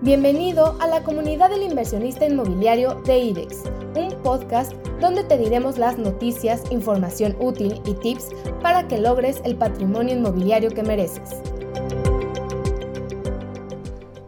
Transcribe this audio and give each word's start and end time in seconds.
Bienvenido 0.00 0.76
a 0.80 0.88
la 0.88 1.02
comunidad 1.02 1.50
del 1.50 1.62
inversionista 1.62 2.26
inmobiliario 2.26 2.96
de 3.06 3.16
IDEX, 3.16 3.62
un 3.94 4.10
podcast 4.22 4.72
donde 5.00 5.22
te 5.22 5.38
diremos 5.38 5.78
las 5.78 5.98
noticias, 5.98 6.62
información 6.70 7.36
útil 7.38 7.80
y 7.86 7.94
tips 7.94 8.30
para 8.60 8.88
que 8.88 8.98
logres 8.98 9.40
el 9.44 9.56
patrimonio 9.56 10.16
inmobiliario 10.16 10.70
que 10.70 10.82
mereces. 10.82 11.40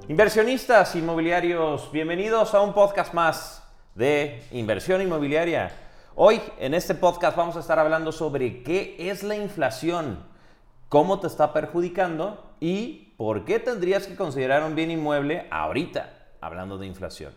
Inversionistas 0.09 0.95
inmobiliarios, 0.95 1.91
bienvenidos 1.91 2.55
a 2.55 2.61
un 2.61 2.73
podcast 2.73 3.13
más 3.13 3.63
de 3.97 4.45
inversión 4.53 5.03
inmobiliaria. 5.03 5.73
Hoy 6.15 6.41
en 6.59 6.75
este 6.75 6.95
podcast 6.95 7.37
vamos 7.37 7.57
a 7.57 7.61
estar 7.61 7.79
hablando 7.79 8.13
sobre 8.13 8.63
qué 8.63 8.97
es 8.99 9.25
la 9.25 9.37
inflación, 9.37 10.21
cómo 10.89 11.19
te 11.19 11.27
está 11.27 11.53
perjudicando 11.53 12.46
y 12.61 13.15
por 13.17 13.45
qué 13.45 13.59
tendrías 13.59 14.07
que 14.07 14.17
considerar 14.17 14.63
un 14.65 14.75
bien 14.75 14.91
inmueble 14.91 15.47
ahorita, 15.51 16.13
hablando 16.41 16.79
de 16.79 16.87
inflación. 16.87 17.33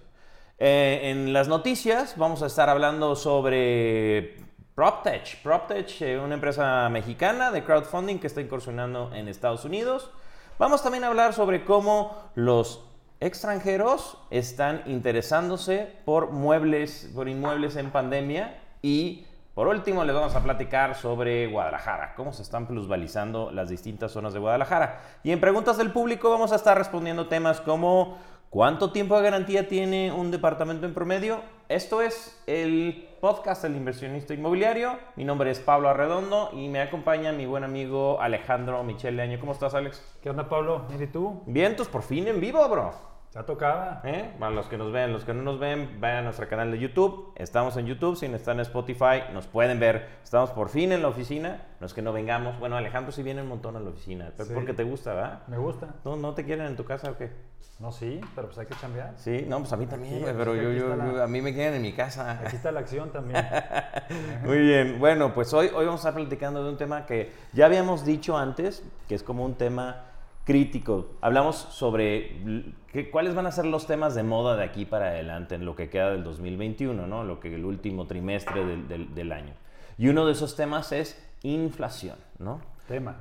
Eh, 0.58 1.12
en 1.12 1.32
las 1.32 1.48
noticias 1.48 2.18
vamos 2.18 2.44
a 2.44 2.48
estar 2.48 2.70
hablando 2.70 3.16
sobre 3.16 4.38
PropTech. 4.76 5.42
PropTech, 5.42 6.02
eh, 6.02 6.20
una 6.20 6.36
empresa 6.36 6.90
mexicana 6.90 7.52
de 7.52 7.64
crowdfunding 7.64 8.18
que 8.18 8.28
está 8.28 8.42
incursionando 8.42 9.14
en 9.14 9.28
Estados 9.28 9.66
Unidos. 9.66 10.12
Vamos 10.58 10.84
también 10.84 11.06
a 11.06 11.08
hablar 11.08 11.34
sobre 11.34 11.64
cómo 11.64 12.32
los 12.36 12.86
extranjeros 13.22 14.18
están 14.30 14.84
interesándose 14.86 15.88
por 16.06 16.32
muebles, 16.32 17.10
por 17.14 17.30
inmuebles 17.30 17.76
en 17.76 17.92
pandemia 17.92 18.62
y 18.82 19.26
por 19.60 19.68
último, 19.68 20.06
les 20.06 20.16
vamos 20.16 20.34
a 20.38 20.42
platicar 20.42 20.96
sobre 20.96 21.48
Guadalajara, 21.48 22.14
cómo 22.16 22.32
se 22.32 22.44
están 22.44 22.66
plusvalizando 22.66 23.52
las 23.52 23.68
distintas 23.68 24.14
zonas 24.14 24.32
de 24.32 24.40
Guadalajara. 24.40 25.02
Y 25.22 25.32
en 25.32 25.42
preguntas 25.42 25.78
del 25.78 25.92
público 25.92 26.30
vamos 26.30 26.54
a 26.54 26.56
estar 26.56 26.78
respondiendo 26.78 27.28
temas 27.28 27.60
como 27.60 28.20
¿cuánto 28.50 28.94
tiempo 28.94 29.18
de 29.18 29.24
garantía 29.24 29.68
tiene 29.68 30.14
un 30.14 30.32
departamento 30.32 30.86
en 30.86 30.94
promedio? 30.94 31.42
Esto 31.68 32.02
es 32.02 32.42
el 32.48 33.10
podcast 33.20 33.64
del 33.64 33.76
inversionista 33.76 34.34
inmobiliario. 34.34 34.98
Mi 35.18 35.26
nombre 35.26 35.52
es 35.52 35.60
Pablo 35.60 35.90
Arredondo 35.90 36.52
y 36.54 36.70
me 36.70 36.80
acompaña 36.80 37.34
mi 37.34 37.46
buen 37.46 37.66
amigo 37.66 38.22
Alejandro 38.22 38.82
Michele 38.86 39.22
Año. 39.22 39.42
¿Cómo 39.42 39.52
estás, 39.52 39.74
Alex? 39.74 40.02
¿Qué 40.24 40.30
onda, 40.30 40.48
Pablo? 40.48 40.86
¿Y 40.98 41.06
tú? 41.08 41.44
Vientos, 41.46 41.90
por 41.90 42.04
fin 42.04 42.30
en 42.30 42.40
vivo, 42.40 42.66
bro. 42.70 43.19
Ya 43.34 43.44
tocaba. 43.44 44.02
¿Eh? 44.06 44.34
Bueno, 44.40 44.56
los 44.56 44.68
que 44.68 44.78
nos 44.78 44.92
ven, 44.92 45.14
los 45.14 45.24
que 45.24 45.36
no 45.36 45.44
nos 45.44 45.60
ven, 45.60 46.02
vayan 46.02 46.18
a 46.18 46.22
nuestro 46.24 46.48
canal 46.48 46.72
de 46.72 46.80
YouTube. 46.80 47.32
Estamos 47.36 47.78
en 47.78 47.86
YouTube, 47.86 48.16
si 48.16 48.28
no 48.28 48.36
están 48.36 48.58
en 48.58 48.62
Spotify, 48.62 49.22
nos 49.34 49.46
pueden 49.46 49.80
ver. 49.80 50.08
Estamos 50.24 50.50
por 50.50 50.70
fin 50.70 50.92
en 50.92 51.04
la 51.04 51.10
oficina. 51.10 51.62
No 51.80 51.86
es 51.86 51.94
que 51.94 52.02
no 52.02 52.12
vengamos. 52.12 52.58
Bueno, 52.60 52.76
Alejandro 52.76 53.12
sí 53.12 53.22
viene 53.22 53.44
un 53.44 53.50
montón 53.50 53.76
a 53.76 53.80
la 53.80 53.92
oficina. 53.92 54.32
Sí. 54.36 54.52
Porque 54.52 54.74
te 54.74 54.84
gusta, 54.84 55.14
¿verdad? 55.14 55.42
Me 55.48 55.60
gusta. 55.60 55.94
¿No, 56.04 56.16
¿No 56.16 56.34
te 56.34 56.44
quieren 56.44 56.66
en 56.66 56.76
tu 56.76 56.86
casa 56.86 57.12
o 57.12 57.18
qué? 57.18 57.30
No, 57.78 57.92
sí, 57.92 58.20
pero 58.36 58.48
pues 58.48 58.58
hay 58.58 58.66
que 58.66 58.76
cambiar. 58.76 59.14
Sí, 59.16 59.46
no, 59.48 59.60
pues 59.60 59.72
a 59.72 59.78
mí 59.78 59.86
también, 59.86 60.22
pero 60.38 60.54
yo, 60.54 60.72
yo, 60.74 61.24
a 61.24 61.28
mí 61.28 61.42
me 61.42 61.54
quieren 61.54 61.76
en 61.76 61.82
mi 61.82 61.94
casa. 61.94 62.42
Aquí 62.44 62.58
está 62.58 62.74
la 62.74 62.82
acción 62.82 63.10
también. 63.12 63.46
Muy 64.44 64.58
bien, 64.58 65.00
bueno, 65.00 65.34
pues 65.34 65.54
hoy, 65.54 65.68
hoy 65.68 65.86
vamos 65.86 66.04
a 66.04 66.10
estar 66.10 66.14
platicando 66.14 66.62
de 66.62 66.72
un 66.72 66.78
tema 66.78 67.06
que 67.06 67.32
ya 67.54 67.68
habíamos 67.68 68.04
dicho 68.04 68.38
antes, 68.38 68.84
que 69.08 69.16
es 69.16 69.24
como 69.24 69.46
un 69.46 69.54
tema 69.56 70.09
crítico. 70.50 71.12
Hablamos 71.22 71.58
sobre 71.58 72.74
qué, 72.92 73.12
cuáles 73.12 73.36
van 73.36 73.46
a 73.46 73.52
ser 73.52 73.68
los 73.68 73.86
temas 73.86 74.16
de 74.16 74.24
moda 74.24 74.58
de 74.58 74.64
aquí 74.64 74.84
para 74.84 75.10
adelante 75.10 75.54
en 75.54 75.64
lo 75.64 75.76
que 75.76 75.92
queda 75.92 76.10
del 76.10 76.24
2021, 76.24 77.06
¿no? 77.06 77.24
Lo 77.24 77.40
que 77.40 77.54
el 77.54 77.66
último 77.66 78.08
trimestre 78.08 78.66
del, 78.66 79.14
del, 79.14 79.32
año. 79.32 79.54
Y 80.00 80.08
uno 80.08 80.26
de 80.26 80.32
esos 80.32 80.56
temas 80.56 80.92
es 80.92 81.24
inflación, 81.44 82.16
¿no? 82.40 82.62
Tema. 82.88 83.18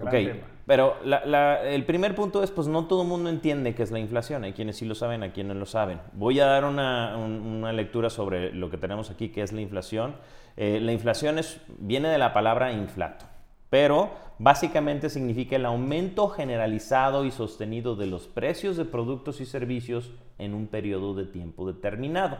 ok, 0.00 0.14
pero 0.66 0.96
el 1.04 1.86
primer 1.86 2.16
punto 2.16 2.42
es, 2.42 2.50
pues 2.50 2.66
no 2.66 2.86
todo 2.86 3.02
el 3.02 3.08
mundo 3.08 3.30
entiende 3.30 3.76
qué 3.76 3.84
es 3.84 3.92
la 3.92 4.00
inflación. 4.00 4.42
Hay 4.42 4.52
quienes 4.52 4.76
sí 4.76 4.84
lo 4.84 4.96
saben, 4.96 5.22
hay 5.22 5.30
quienes 5.30 5.54
no 5.54 5.60
lo 5.60 5.66
saben. 5.66 6.00
Voy 6.14 6.40
a 6.40 6.46
dar 6.46 6.64
una, 6.64 7.16
una 7.16 7.72
lectura 7.72 8.10
sobre 8.10 8.52
lo 8.52 8.68
que 8.68 8.78
tenemos 8.78 9.12
aquí, 9.12 9.28
que 9.28 9.42
es 9.42 9.52
la 9.52 9.60
inflación. 9.60 10.16
Eh, 10.56 10.80
la 10.82 10.90
inflación 10.90 11.38
es, 11.38 11.60
viene 11.78 12.08
de 12.08 12.18
la 12.18 12.32
palabra 12.32 12.72
inflato 12.72 13.26
pero 13.74 14.10
básicamente 14.38 15.10
significa 15.10 15.56
el 15.56 15.66
aumento 15.66 16.28
generalizado 16.28 17.24
y 17.24 17.32
sostenido 17.32 17.96
de 17.96 18.06
los 18.06 18.28
precios 18.28 18.76
de 18.76 18.84
productos 18.84 19.40
y 19.40 19.46
servicios 19.46 20.12
en 20.38 20.54
un 20.54 20.68
periodo 20.68 21.12
de 21.12 21.26
tiempo 21.26 21.66
determinado. 21.66 22.38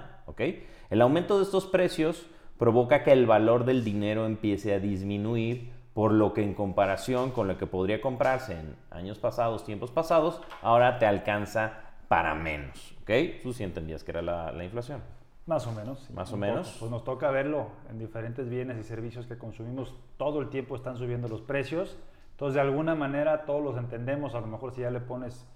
El 0.91 1.03
aumento 1.03 1.39
de 1.39 1.43
estos 1.43 1.67
precios 1.67 2.25
provoca 2.56 3.03
que 3.03 3.11
el 3.11 3.27
valor 3.27 3.65
del 3.65 3.83
dinero 3.83 4.27
empiece 4.27 4.75
a 4.75 4.78
disminuir, 4.78 5.73
por 5.93 6.12
lo 6.12 6.34
que 6.34 6.44
en 6.44 6.55
comparación 6.55 7.33
con 7.33 7.49
lo 7.49 7.59
que 7.59 7.67
podría 7.67 8.00
comprarse 8.00 8.53
en 8.53 8.77
años 8.93 9.19
pasados, 9.19 9.65
tiempos 9.65 9.91
pasados, 9.91 10.41
ahora 10.62 11.00
te 11.00 11.06
alcanza 11.06 11.81
para 12.06 12.37
menos. 12.37 12.94
¿ok? 13.03 13.43
Tú 13.43 13.53
sí 13.53 13.65
entendías 13.65 14.05
que 14.05 14.12
era 14.12 14.23
la 14.23 14.65
inflación. 14.65 15.00
Más 15.47 15.66
o 15.66 15.72
menos. 15.72 16.10
Más 16.10 16.32
o 16.32 16.37
menos. 16.37 16.77
Pues 16.81 16.91
nos 16.91 17.05
toca 17.05 17.31
verlo 17.31 17.69
en 17.91 17.99
diferentes 17.99 18.49
bienes 18.49 18.78
y 18.78 18.82
servicios 18.82 19.27
que 19.27 19.37
consumimos. 19.37 19.94
Todo 20.16 20.41
el 20.41 20.49
tiempo 20.49 20.75
están 20.75 20.97
subiendo 20.97 21.28
los 21.28 21.43
precios. 21.43 21.99
Entonces, 22.32 22.55
de 22.55 22.60
alguna 22.62 22.94
manera, 22.94 23.44
todos 23.44 23.62
los 23.62 23.77
entendemos. 23.77 24.34
A 24.34 24.41
lo 24.41 24.47
mejor 24.47 24.72
si 24.72 24.81
ya 24.81 24.91
le 24.91 25.00
pones 25.00 25.47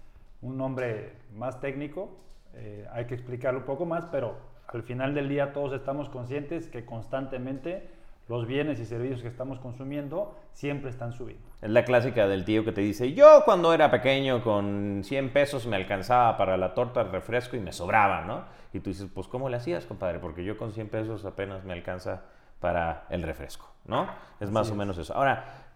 un 0.42 0.56
nombre 0.56 1.14
más 1.34 1.60
técnico, 1.60 2.10
eh, 2.54 2.86
hay 2.92 3.06
que 3.06 3.14
explicarlo 3.14 3.60
un 3.60 3.66
poco 3.66 3.86
más, 3.86 4.06
pero 4.06 4.36
al 4.66 4.82
final 4.82 5.14
del 5.14 5.28
día 5.28 5.52
todos 5.52 5.72
estamos 5.72 6.08
conscientes 6.08 6.68
que 6.68 6.84
constantemente 6.84 7.88
los 8.28 8.46
bienes 8.46 8.78
y 8.78 8.84
servicios 8.84 9.22
que 9.22 9.28
estamos 9.28 9.58
consumiendo 9.58 10.34
siempre 10.52 10.90
están 10.90 11.12
subiendo. 11.12 11.48
Es 11.62 11.70
la 11.70 11.84
clásica 11.84 12.28
del 12.28 12.44
tío 12.44 12.64
que 12.64 12.72
te 12.72 12.80
dice, 12.82 13.14
yo 13.14 13.42
cuando 13.44 13.72
era 13.72 13.90
pequeño 13.90 14.42
con 14.42 15.02
100 15.02 15.32
pesos 15.32 15.66
me 15.66 15.76
alcanzaba 15.76 16.36
para 16.36 16.56
la 16.56 16.74
torta, 16.74 17.00
el 17.00 17.10
refresco 17.10 17.56
y 17.56 17.60
me 17.60 17.72
sobraba, 17.72 18.22
¿no? 18.22 18.44
Y 18.72 18.80
tú 18.80 18.90
dices, 18.90 19.08
pues 19.12 19.26
¿cómo 19.28 19.48
le 19.48 19.56
hacías, 19.56 19.86
compadre? 19.86 20.18
Porque 20.18 20.44
yo 20.44 20.56
con 20.56 20.72
100 20.72 20.88
pesos 20.88 21.24
apenas 21.24 21.64
me 21.64 21.72
alcanza 21.72 22.22
para 22.60 23.06
el 23.08 23.22
refresco, 23.22 23.70
¿no? 23.86 24.08
Es 24.40 24.50
más 24.50 24.70
o 24.70 24.74
menos 24.74 24.98
eso. 24.98 25.14
Ahora, 25.14 25.67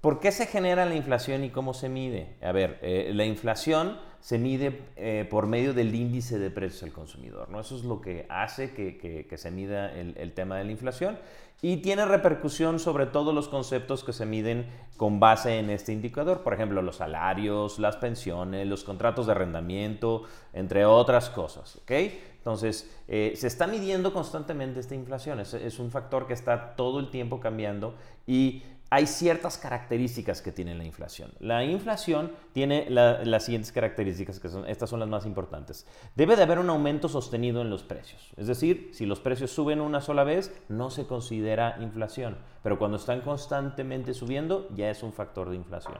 ¿por 0.00 0.20
qué 0.20 0.32
se 0.32 0.46
genera 0.46 0.84
la 0.84 0.94
inflación 0.94 1.44
y 1.44 1.50
cómo 1.50 1.74
se 1.74 1.88
mide? 1.88 2.36
A 2.42 2.52
ver, 2.52 2.78
eh, 2.82 3.10
la 3.14 3.24
inflación 3.24 3.98
se 4.20 4.38
mide 4.38 4.82
eh, 4.96 5.26
por 5.30 5.46
medio 5.46 5.72
del 5.72 5.94
índice 5.94 6.38
de 6.38 6.50
precios 6.50 6.82
al 6.82 6.92
consumidor, 6.92 7.48
¿no? 7.48 7.60
Eso 7.60 7.76
es 7.76 7.84
lo 7.84 8.00
que 8.00 8.26
hace 8.28 8.72
que, 8.74 9.36
se 9.36 9.50
mida 9.50 9.92
el, 9.92 10.14
el 10.18 10.32
tema 10.32 10.58
de 10.58 10.64
la 10.64 10.72
inflación 10.72 11.18
y 11.62 11.78
tiene 11.78 12.06
repercusión 12.06 12.78
sobre 12.78 13.06
todos 13.06 13.34
los 13.34 13.48
conceptos 13.48 14.02
que 14.02 14.12
se 14.12 14.24
miden 14.24 14.66
con 14.96 15.20
base 15.20 15.58
en 15.58 15.68
este 15.68 15.92
indicador, 15.92 16.42
por 16.42 16.54
ejemplo, 16.54 16.80
los 16.80 16.96
salarios, 16.96 17.78
las 17.78 17.96
pensiones, 17.96 18.66
los 18.66 18.82
contratos 18.82 19.26
de 19.26 19.32
arrendamiento, 19.32 20.24
entre 20.54 20.86
otras 20.86 21.28
cosas. 21.28 21.76
¿okay? 21.76 22.22
Entonces, 22.38 22.90
eh, 23.08 23.34
se 23.36 23.46
está 23.46 23.66
midiendo 23.66 24.14
constantemente 24.14 24.80
esta 24.80 24.94
inflación, 24.94 25.40
es, 25.40 25.52
es, 25.52 25.78
un 25.78 25.90
factor 25.90 26.26
que 26.26 26.32
está 26.32 26.74
todo 26.76 26.98
el 26.98 27.10
tiempo 27.10 27.40
cambiando 27.40 27.94
y 28.26 28.62
hay 28.92 29.06
ciertas 29.06 29.56
características 29.56 30.42
que 30.42 30.50
tiene 30.50 30.74
la 30.74 30.84
inflación. 30.84 31.30
La 31.38 31.64
inflación 31.64 32.32
tiene 32.52 32.90
las 32.90 33.44
siguientes 33.44 33.70
características, 33.70 34.40
que 34.40 34.48
son, 34.48 34.68
estas 34.68 34.90
son 34.90 34.98
las 34.98 35.08
más 35.08 35.26
importantes. 35.26 35.86
Debe 36.16 36.34
de 36.34 36.42
haber 36.42 36.58
un 36.58 36.68
aumento 36.70 37.08
sostenido 37.08 37.62
en 37.62 37.70
los 37.70 37.84
precios. 37.84 38.32
Es 38.36 38.48
decir, 38.48 38.90
si 38.92 39.06
los 39.06 39.20
precios 39.20 39.52
suben 39.52 39.80
una 39.80 40.00
sola 40.00 40.24
vez, 40.24 40.52
no 40.68 40.90
se 40.90 41.06
considera 41.06 41.76
inflación. 41.80 42.36
Pero 42.64 42.78
cuando 42.78 42.96
están 42.96 43.20
constantemente 43.20 44.12
subiendo, 44.12 44.68
ya 44.74 44.90
es 44.90 45.04
un 45.04 45.12
factor 45.12 45.50
de 45.50 45.56
inflación. 45.56 45.98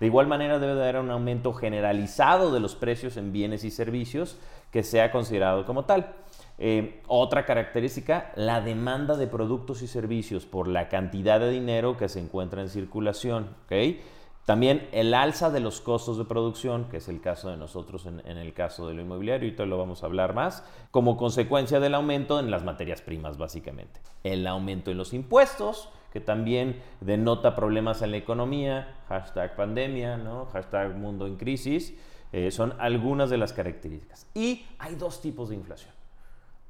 De 0.00 0.06
igual 0.06 0.26
manera, 0.26 0.58
debe 0.58 0.74
de 0.74 0.82
haber 0.82 0.96
un 0.96 1.10
aumento 1.10 1.52
generalizado 1.52 2.54
de 2.54 2.60
los 2.60 2.74
precios 2.74 3.18
en 3.18 3.32
bienes 3.32 3.64
y 3.64 3.70
servicios 3.70 4.38
que 4.70 4.82
sea 4.82 5.12
considerado 5.12 5.66
como 5.66 5.84
tal. 5.84 6.14
Eh, 6.62 7.00
otra 7.06 7.46
característica, 7.46 8.32
la 8.36 8.60
demanda 8.60 9.16
de 9.16 9.26
productos 9.26 9.80
y 9.80 9.86
servicios 9.86 10.44
por 10.44 10.68
la 10.68 10.90
cantidad 10.90 11.40
de 11.40 11.50
dinero 11.50 11.96
que 11.96 12.10
se 12.10 12.20
encuentra 12.20 12.60
en 12.60 12.68
circulación. 12.68 13.56
También 14.44 14.86
el 14.92 15.14
alza 15.14 15.50
de 15.50 15.60
los 15.60 15.80
costos 15.80 16.18
de 16.18 16.26
producción, 16.26 16.86
que 16.90 16.98
es 16.98 17.08
el 17.08 17.22
caso 17.22 17.50
de 17.50 17.56
nosotros 17.56 18.04
en, 18.04 18.20
el 18.26 18.52
caso 18.52 18.86
de 18.86 18.94
lo 18.94 19.00
inmobiliario, 19.00 19.48
y 19.48 19.52
todo 19.52 19.66
lo 19.66 19.78
vamos 19.78 20.02
a 20.02 20.06
hablar 20.06 20.34
más, 20.34 20.62
como 20.90 21.16
consecuencia 21.16 21.80
del 21.80 21.94
aumento 21.94 22.38
en 22.38 22.50
las 22.50 22.62
materias 22.62 23.00
primas, 23.00 23.38
básicamente. 23.38 24.00
El 24.22 24.46
aumento 24.46 24.90
en 24.90 24.98
los 24.98 25.14
impuestos, 25.14 25.88
que 26.12 26.20
también 26.20 26.82
denota 27.00 27.54
problemas 27.54 28.02
en 28.02 28.10
la 28.10 28.18
economía, 28.18 28.96
hashtag 29.08 29.56
pandemia, 29.56 30.18
¿no? 30.18 30.46
hashtag 30.46 30.94
mundo 30.94 31.26
en 31.26 31.36
crisis, 31.36 31.96
eh, 32.32 32.50
son 32.50 32.74
algunas 32.80 33.30
de 33.30 33.38
las 33.38 33.54
características. 33.54 34.26
Y 34.34 34.66
hay 34.78 34.96
dos 34.96 35.22
tipos 35.22 35.48
de 35.48 35.54
inflación. 35.54 35.99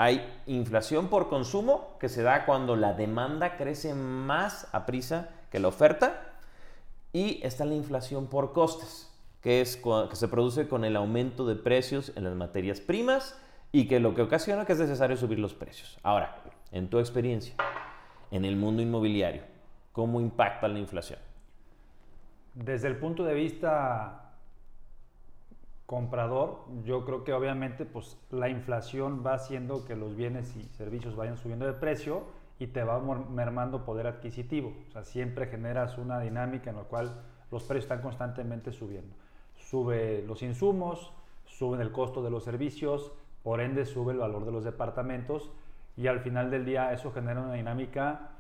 Hay 0.00 0.26
inflación 0.46 1.08
por 1.08 1.28
consumo, 1.28 1.98
que 2.00 2.08
se 2.08 2.22
da 2.22 2.46
cuando 2.46 2.74
la 2.74 2.94
demanda 2.94 3.58
crece 3.58 3.92
más 3.92 4.66
a 4.72 4.86
prisa 4.86 5.28
que 5.50 5.58
la 5.58 5.68
oferta. 5.68 6.22
Y 7.12 7.38
está 7.42 7.66
la 7.66 7.74
inflación 7.74 8.26
por 8.26 8.54
costes, 8.54 9.12
que, 9.42 9.60
es, 9.60 9.76
que 9.76 10.16
se 10.16 10.28
produce 10.28 10.68
con 10.68 10.86
el 10.86 10.96
aumento 10.96 11.46
de 11.46 11.54
precios 11.54 12.12
en 12.16 12.24
las 12.24 12.34
materias 12.34 12.80
primas 12.80 13.38
y 13.72 13.88
que 13.88 14.00
lo 14.00 14.14
que 14.14 14.22
ocasiona 14.22 14.64
que 14.64 14.72
es 14.72 14.78
necesario 14.78 15.18
subir 15.18 15.38
los 15.38 15.52
precios. 15.52 15.98
Ahora, 16.02 16.34
en 16.72 16.88
tu 16.88 16.98
experiencia, 16.98 17.54
en 18.30 18.46
el 18.46 18.56
mundo 18.56 18.80
inmobiliario, 18.80 19.42
¿cómo 19.92 20.18
impacta 20.18 20.66
la 20.66 20.78
inflación? 20.78 21.18
Desde 22.54 22.88
el 22.88 22.96
punto 22.96 23.22
de 23.22 23.34
vista 23.34 24.29
comprador, 25.90 26.60
yo 26.84 27.04
creo 27.04 27.24
que 27.24 27.32
obviamente 27.32 27.84
pues 27.84 28.16
la 28.30 28.48
inflación 28.48 29.24
va 29.26 29.34
haciendo 29.34 29.84
que 29.84 29.96
los 29.96 30.14
bienes 30.14 30.54
y 30.54 30.62
servicios 30.76 31.16
vayan 31.16 31.36
subiendo 31.36 31.66
de 31.66 31.72
precio 31.72 32.22
y 32.60 32.68
te 32.68 32.84
va 32.84 33.00
mermando 33.00 33.84
poder 33.84 34.06
adquisitivo. 34.06 34.72
O 34.86 34.92
sea, 34.92 35.02
siempre 35.02 35.48
generas 35.48 35.98
una 35.98 36.20
dinámica 36.20 36.70
en 36.70 36.76
la 36.76 36.84
cual 36.84 37.20
los 37.50 37.64
precios 37.64 37.86
están 37.86 38.02
constantemente 38.02 38.70
subiendo. 38.70 39.16
Sube 39.56 40.22
los 40.28 40.44
insumos, 40.44 41.12
suben 41.44 41.80
el 41.80 41.90
costo 41.90 42.22
de 42.22 42.30
los 42.30 42.44
servicios, 42.44 43.10
por 43.42 43.60
ende 43.60 43.84
sube 43.84 44.12
el 44.12 44.18
valor 44.18 44.44
de 44.44 44.52
los 44.52 44.62
departamentos 44.62 45.50
y 45.96 46.06
al 46.06 46.20
final 46.20 46.52
del 46.52 46.66
día 46.66 46.92
eso 46.92 47.10
genera 47.10 47.40
una 47.40 47.54
dinámica 47.54 48.30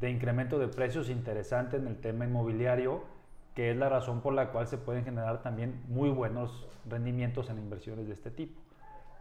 de 0.00 0.10
incremento 0.10 0.58
de 0.58 0.66
precios 0.66 1.08
interesante 1.10 1.76
en 1.76 1.86
el 1.86 2.00
tema 2.00 2.24
inmobiliario, 2.24 3.04
que 3.54 3.70
es 3.70 3.76
la 3.76 3.88
razón 3.88 4.20
por 4.20 4.32
la 4.32 4.48
cual 4.48 4.66
se 4.66 4.78
pueden 4.78 5.04
generar 5.04 5.42
también 5.42 5.82
muy 5.88 6.10
buenos 6.10 6.66
rendimientos 6.88 7.50
en 7.50 7.58
inversiones 7.58 8.06
de 8.06 8.14
este 8.14 8.30
tipo. 8.30 8.60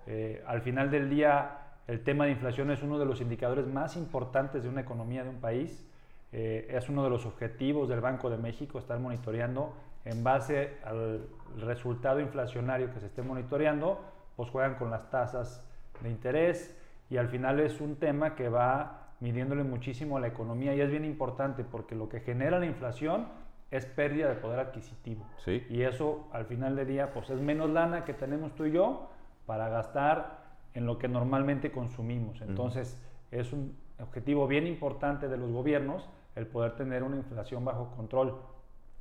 Eh, 0.07 0.43
al 0.47 0.61
final 0.61 0.89
del 0.89 1.09
día, 1.09 1.59
el 1.87 2.03
tema 2.03 2.25
de 2.25 2.31
inflación 2.31 2.71
es 2.71 2.81
uno 2.81 2.97
de 2.97 3.05
los 3.05 3.21
indicadores 3.21 3.67
más 3.67 3.97
importantes 3.97 4.63
de 4.63 4.69
una 4.69 4.81
economía 4.81 5.23
de 5.23 5.29
un 5.29 5.39
país. 5.39 5.87
Eh, 6.31 6.67
es 6.69 6.87
uno 6.87 7.03
de 7.03 7.09
los 7.09 7.25
objetivos 7.25 7.89
del 7.89 7.99
Banco 7.99 8.29
de 8.29 8.37
México 8.37 8.79
estar 8.79 8.99
monitoreando 8.99 9.73
en 10.05 10.23
base 10.23 10.77
al 10.85 11.27
resultado 11.57 12.19
inflacionario 12.19 12.91
que 12.93 12.99
se 12.99 13.07
esté 13.07 13.21
monitoreando, 13.21 13.99
pues 14.35 14.49
juegan 14.49 14.75
con 14.75 14.89
las 14.89 15.09
tasas 15.09 15.63
de 16.01 16.09
interés 16.09 16.75
y 17.09 17.17
al 17.17 17.27
final 17.27 17.59
es 17.59 17.81
un 17.81 17.97
tema 17.97 18.35
que 18.35 18.49
va 18.49 19.09
midiéndole 19.19 19.63
muchísimo 19.63 20.17
a 20.17 20.19
la 20.19 20.27
economía 20.27 20.73
y 20.73 20.81
es 20.81 20.89
bien 20.89 21.05
importante 21.05 21.63
porque 21.63 21.93
lo 21.93 22.09
que 22.09 22.21
genera 22.21 22.57
la 22.57 22.65
inflación 22.65 23.27
es 23.71 23.85
pérdida 23.85 24.29
de 24.29 24.35
poder 24.35 24.59
adquisitivo. 24.59 25.25
Sí. 25.38 25.65
Y 25.69 25.81
eso 25.83 26.27
al 26.33 26.45
final 26.45 26.75
del 26.75 26.88
día 26.88 27.13
pues 27.13 27.29
es 27.29 27.39
menos 27.39 27.69
lana 27.69 28.03
que 28.03 28.13
tenemos 28.13 28.53
tú 28.53 28.65
y 28.65 28.71
yo 28.73 29.09
para 29.45 29.69
gastar 29.69 30.41
en 30.73 30.85
lo 30.85 30.97
que 30.97 31.07
normalmente 31.07 31.71
consumimos. 31.71 32.41
Entonces 32.41 33.01
es 33.31 33.53
un 33.53 33.75
objetivo 34.00 34.47
bien 34.47 34.68
importante 34.68 35.27
de 35.27 35.38
los 35.38 35.51
gobiernos 35.51 36.09
el 36.35 36.47
poder 36.47 36.75
tener 36.75 37.03
una 37.03 37.18
inflación 37.18 37.65
bajo 37.65 37.91
control. 37.95 38.35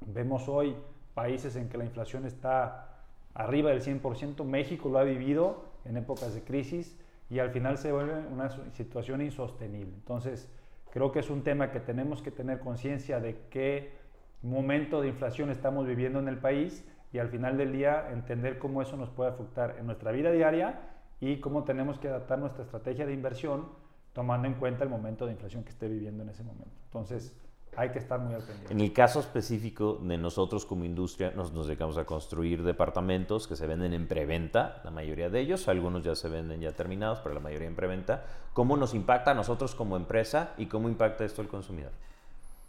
Vemos 0.07 0.49
hoy 0.49 0.77
países 1.15 1.57
en 1.57 1.69
que 1.69 1.79
la 1.79 1.85
inflación 1.85 2.25
está 2.25 2.89
arriba 3.35 3.71
del 3.71 3.83
100%, 3.83 4.45
México 4.45 4.89
lo 4.89 4.99
ha 4.99 5.05
vivido 5.05 5.65
en 5.85 5.97
épocas 5.97 6.35
de 6.35 6.43
crisis 6.43 6.99
y 7.29 7.39
al 7.39 7.51
final 7.51 7.79
se 7.79 7.93
vuelve 7.93 8.27
una 8.27 8.51
situación 8.73 9.21
insostenible. 9.23 9.95
Entonces, 9.95 10.49
creo 10.91 11.13
que 11.13 11.21
es 11.21 11.31
un 11.31 11.43
tema 11.43 11.71
que 11.71 11.81
tenemos 11.81 12.23
que 12.23 12.31
tener 12.31 12.59
conciencia 12.59 13.21
de 13.21 13.39
qué 13.51 14.00
momento 14.43 15.01
de 15.01 15.09
inflación 15.09 15.51
estamos 15.51 15.87
viviendo 15.87 16.19
en 16.19 16.29
el 16.29 16.39
país 16.39 16.85
y 17.13 17.19
al 17.19 17.29
final 17.29 17.57
del 17.59 17.73
día 17.73 18.11
entender 18.11 18.59
cómo 18.59 18.83
eso 18.83 18.97
nos 18.97 19.11
puede 19.11 19.31
afectar 19.31 19.77
en 19.79 19.87
nuestra 19.87 20.13
vida 20.13 20.31
diaria 20.31 20.81
y 21.21 21.41
cómo 21.41 21.65
tenemos 21.65 21.99
que 21.99 22.09
adaptar 22.09 22.39
nuestra 22.39 22.65
estrategia 22.65 23.07
de 23.07 23.13
inversión 23.13 23.69
tomando 24.13 24.49
en 24.49 24.55
cuenta 24.55 24.85
el 24.85 24.91
momento 24.91 25.27
de 25.27 25.33
inflación 25.33 25.63
que 25.63 25.71
esté 25.71 25.89
viviendo 25.89 26.23
en 26.23 26.31
ese 26.31 26.43
momento. 26.43 26.75
Entonces, 26.87 27.37
hay 27.77 27.91
que 27.91 27.99
estar 27.99 28.19
muy 28.19 28.35
al 28.35 28.43
En 28.69 28.81
el 28.81 28.93
caso 28.93 29.21
específico 29.21 30.01
de 30.03 30.19
nosotros 30.19 30.67
como 30.67 30.85
industria, 30.85 31.33
nos, 31.37 31.53
nos, 31.53 31.67
dedicamos 31.67 31.99
a 31.99 32.05
construir 32.05 32.65
departamentos 32.65 33.47
que 33.47 33.55
se 33.55 33.67
venden 33.67 33.93
en 33.93 34.09
preventa, 34.09 34.81
la 34.85 34.91
mayoría 34.91 35.31
de 35.31 35.41
ellos, 35.41 35.69
algunos 35.69 36.03
ya 36.03 36.17
se 36.17 36.29
venden 36.29 36.61
ya 36.61 36.73
terminados, 36.73 37.21
pero 37.21 37.35
la 37.35 37.41
mayoría 37.41 37.69
en 37.69 37.77
preventa. 37.77 38.25
¿Cómo 38.55 38.77
nos 38.77 38.95
impacta 38.95 39.31
a 39.31 39.35
nosotros 39.35 39.75
como 39.75 39.97
empresa 39.97 40.55
y 40.57 40.67
cómo 40.67 40.89
impacta 40.89 41.25
esto 41.25 41.43
al 41.43 41.49
consumidor? 41.49 41.93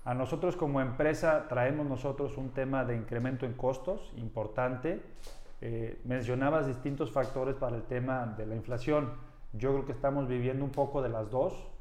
A 0.03 0.13
nosotros 0.13 0.56
como 0.56 0.81
empresa 0.81 1.48
traemos 1.48 1.86
nosotros 1.86 2.38
un 2.38 2.50
tema 2.50 2.86
de 2.86 2.95
incremento 2.95 3.45
en 3.45 3.53
costos 3.53 4.12
importante. 4.18 5.01
Eh, 5.62 6.01
mencionabas 6.06 6.65
distintos 6.65 7.12
factores 7.12 7.56
para 7.56 7.75
el 7.75 7.83
tema 7.83 8.25
de 8.38 8.45
la 8.48 8.56
inflación. 8.56 9.13
Yo 9.53 9.71
creo 9.74 9.86
que 9.86 9.92
estamos 9.92 10.27
viviendo 10.27 10.65
un 10.65 10.71
poco 10.71 11.01
de 11.01 11.09
las 11.09 11.30
dos 11.30 11.71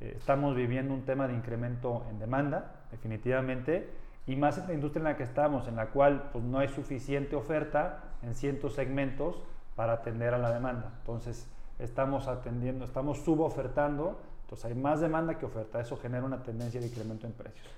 eh, 0.00 0.14
estamos 0.16 0.56
viviendo 0.56 0.94
un 0.94 1.02
tema 1.04 1.28
de 1.28 1.34
incremento 1.34 2.04
en 2.08 2.18
demanda, 2.18 2.72
definitivamente, 2.90 3.90
y 4.26 4.36
más 4.36 4.56
en 4.58 4.68
la 4.68 4.74
industria 4.74 5.00
en 5.00 5.04
la 5.04 5.16
que 5.16 5.22
estamos, 5.22 5.68
en 5.68 5.76
la 5.76 5.86
cual 5.88 6.30
pues, 6.32 6.42
no 6.44 6.58
hay 6.58 6.68
suficiente 6.68 7.36
oferta 7.36 8.04
en 8.22 8.34
ciertos 8.34 8.74
segmentos 8.74 9.42
para 9.76 9.94
atender 9.94 10.34
a 10.34 10.38
la 10.38 10.52
demanda. 10.52 10.92
Entonces, 11.00 11.48
estamos 11.78 12.28
atendiendo, 12.28 12.84
estamos 12.84 13.18
subofertando, 13.18 14.20
entonces 14.50 14.64
hay 14.64 14.74
más 14.74 15.00
demanda 15.00 15.38
que 15.38 15.46
oferta, 15.46 15.80
eso 15.80 15.96
genera 15.96 16.24
una 16.24 16.42
tendencia 16.42 16.80
de 16.80 16.88
incremento 16.88 17.24
en 17.24 17.32
precios. 17.34 17.68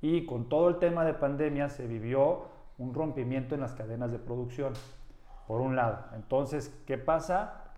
Y 0.00 0.24
con 0.24 0.48
todo 0.48 0.68
el 0.68 0.76
tema 0.76 1.04
de 1.04 1.14
pandemia 1.14 1.68
se 1.68 1.84
vivió 1.84 2.44
un 2.78 2.94
rompimiento 2.94 3.56
en 3.56 3.60
las 3.60 3.74
cadenas 3.74 4.12
de 4.12 4.20
producción, 4.20 4.72
por 5.48 5.60
un 5.60 5.74
lado. 5.74 5.98
Entonces, 6.14 6.72
¿qué 6.86 6.96
pasa? 6.96 7.72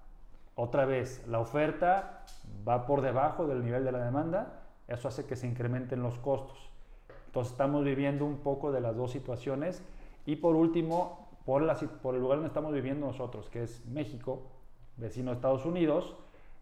Otra 0.56 0.84
vez, 0.84 1.26
la 1.26 1.40
oferta 1.40 2.22
va 2.68 2.84
por 2.84 3.00
debajo 3.00 3.46
del 3.46 3.64
nivel 3.64 3.82
de 3.82 3.92
la 3.92 4.04
demanda, 4.04 4.60
eso 4.88 5.08
hace 5.08 5.24
que 5.24 5.36
se 5.36 5.46
incrementen 5.46 6.02
los 6.02 6.18
costos. 6.18 6.68
Entonces 7.28 7.50
estamos 7.52 7.82
viviendo 7.82 8.26
un 8.26 8.40
poco 8.40 8.72
de 8.72 8.82
las 8.82 8.94
dos 8.94 9.10
situaciones. 9.10 9.82
Y 10.26 10.36
por 10.36 10.54
último, 10.54 11.30
por, 11.46 11.64
por 12.02 12.14
el 12.14 12.20
lugar 12.20 12.36
donde 12.36 12.48
estamos 12.48 12.74
viviendo 12.74 13.06
nosotros, 13.06 13.48
que 13.48 13.62
es 13.62 13.86
México, 13.86 14.42
vecino 14.98 15.30
de 15.30 15.36
Estados 15.36 15.64
Unidos, 15.64 16.14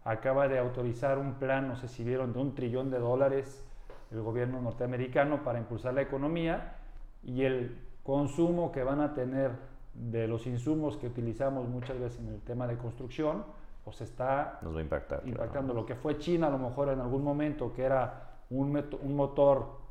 acaba 0.05 0.47
de 0.47 0.59
autorizar 0.59 1.17
un 1.17 1.35
plan, 1.35 1.67
no 1.67 1.75
sé 1.75 1.87
si 1.87 2.03
vieron, 2.03 2.33
de 2.33 2.39
un 2.39 2.55
trillón 2.55 2.89
de 2.91 2.99
dólares 2.99 3.65
el 4.11 4.21
gobierno 4.21 4.61
norteamericano 4.61 5.43
para 5.43 5.59
impulsar 5.59 5.93
la 5.93 6.01
economía 6.01 6.75
y 7.23 7.43
el 7.43 7.77
consumo 8.03 8.71
que 8.71 8.83
van 8.83 9.01
a 9.01 9.13
tener 9.13 9.51
de 9.93 10.27
los 10.27 10.45
insumos 10.45 10.97
que 10.97 11.07
utilizamos 11.07 11.67
muchas 11.67 11.99
veces 11.99 12.19
en 12.19 12.27
el 12.29 12.41
tema 12.41 12.67
de 12.67 12.77
construcción, 12.77 13.43
pues 13.83 14.01
está 14.01 14.59
Nos 14.61 14.75
va 14.75 14.79
a 14.79 14.83
impactar, 14.83 15.21
impactando. 15.25 15.73
Lo 15.73 15.85
que 15.85 15.95
fue 15.95 16.17
China 16.17 16.47
a 16.47 16.49
lo 16.49 16.57
mejor 16.57 16.89
en 16.89 16.99
algún 16.99 17.23
momento, 17.23 17.73
que 17.73 17.83
era 17.83 18.37
un, 18.49 18.83
un 19.01 19.15
motor 19.15 19.83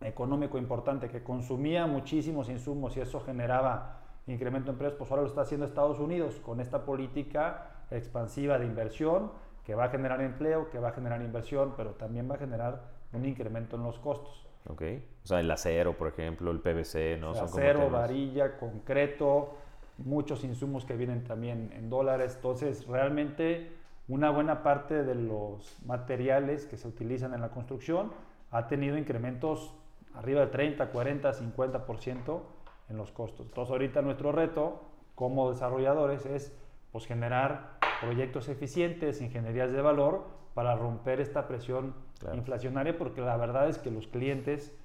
económico 0.00 0.58
importante 0.58 1.08
que 1.08 1.22
consumía 1.22 1.86
muchísimos 1.86 2.48
insumos 2.48 2.96
y 2.96 3.00
eso 3.00 3.20
generaba 3.20 4.00
incremento 4.26 4.70
en 4.70 4.78
precios, 4.78 4.98
pues 4.98 5.10
ahora 5.10 5.22
lo 5.22 5.28
está 5.28 5.42
haciendo 5.42 5.66
Estados 5.66 5.98
Unidos 5.98 6.40
con 6.44 6.60
esta 6.60 6.84
política 6.84 7.70
expansiva 7.90 8.58
de 8.58 8.66
inversión 8.66 9.30
que 9.68 9.74
va 9.74 9.84
a 9.84 9.88
generar 9.90 10.22
empleo, 10.22 10.70
que 10.70 10.78
va 10.78 10.88
a 10.88 10.92
generar 10.92 11.20
inversión, 11.20 11.74
pero 11.76 11.90
también 11.90 12.26
va 12.28 12.36
a 12.36 12.38
generar 12.38 12.84
un 13.12 13.26
incremento 13.26 13.76
en 13.76 13.82
los 13.82 13.98
costos. 13.98 14.46
Ok, 14.66 14.82
o 15.24 15.26
sea, 15.26 15.40
el 15.40 15.50
acero, 15.50 15.92
por 15.92 16.08
ejemplo, 16.08 16.50
el 16.50 16.60
PVC, 16.60 17.18
¿no? 17.20 17.32
acero, 17.32 17.90
varilla, 17.90 18.56
concreto, 18.56 19.58
muchos 19.98 20.42
insumos 20.42 20.86
que 20.86 20.96
vienen 20.96 21.22
también 21.22 21.70
en 21.76 21.90
dólares. 21.90 22.36
Entonces, 22.36 22.86
realmente 22.86 23.70
una 24.08 24.30
buena 24.30 24.62
parte 24.62 25.04
de 25.04 25.14
los 25.14 25.76
materiales 25.84 26.64
que 26.64 26.78
se 26.78 26.88
utilizan 26.88 27.34
en 27.34 27.42
la 27.42 27.50
construcción 27.50 28.10
ha 28.50 28.68
tenido 28.68 28.96
incrementos 28.96 29.74
arriba 30.14 30.40
de 30.40 30.46
30, 30.46 30.86
40, 30.86 31.30
50% 31.30 32.40
en 32.88 32.96
los 32.96 33.12
costos. 33.12 33.44
Entonces, 33.48 33.70
ahorita 33.70 34.00
nuestro 34.00 34.32
reto 34.32 34.80
como 35.14 35.50
desarrolladores 35.50 36.24
es 36.24 36.56
pues, 36.90 37.04
generar 37.04 37.77
proyectos 38.00 38.48
eficientes, 38.48 39.20
ingenierías 39.20 39.72
de 39.72 39.80
valor 39.80 40.24
para 40.54 40.74
romper 40.76 41.20
esta 41.20 41.46
presión 41.46 41.94
inflacionaria, 42.34 42.96
porque 42.98 43.20
la 43.20 43.36
verdad 43.36 43.68
es 43.68 43.78
que 43.78 43.90
los 43.90 44.06
clientes, 44.08 44.76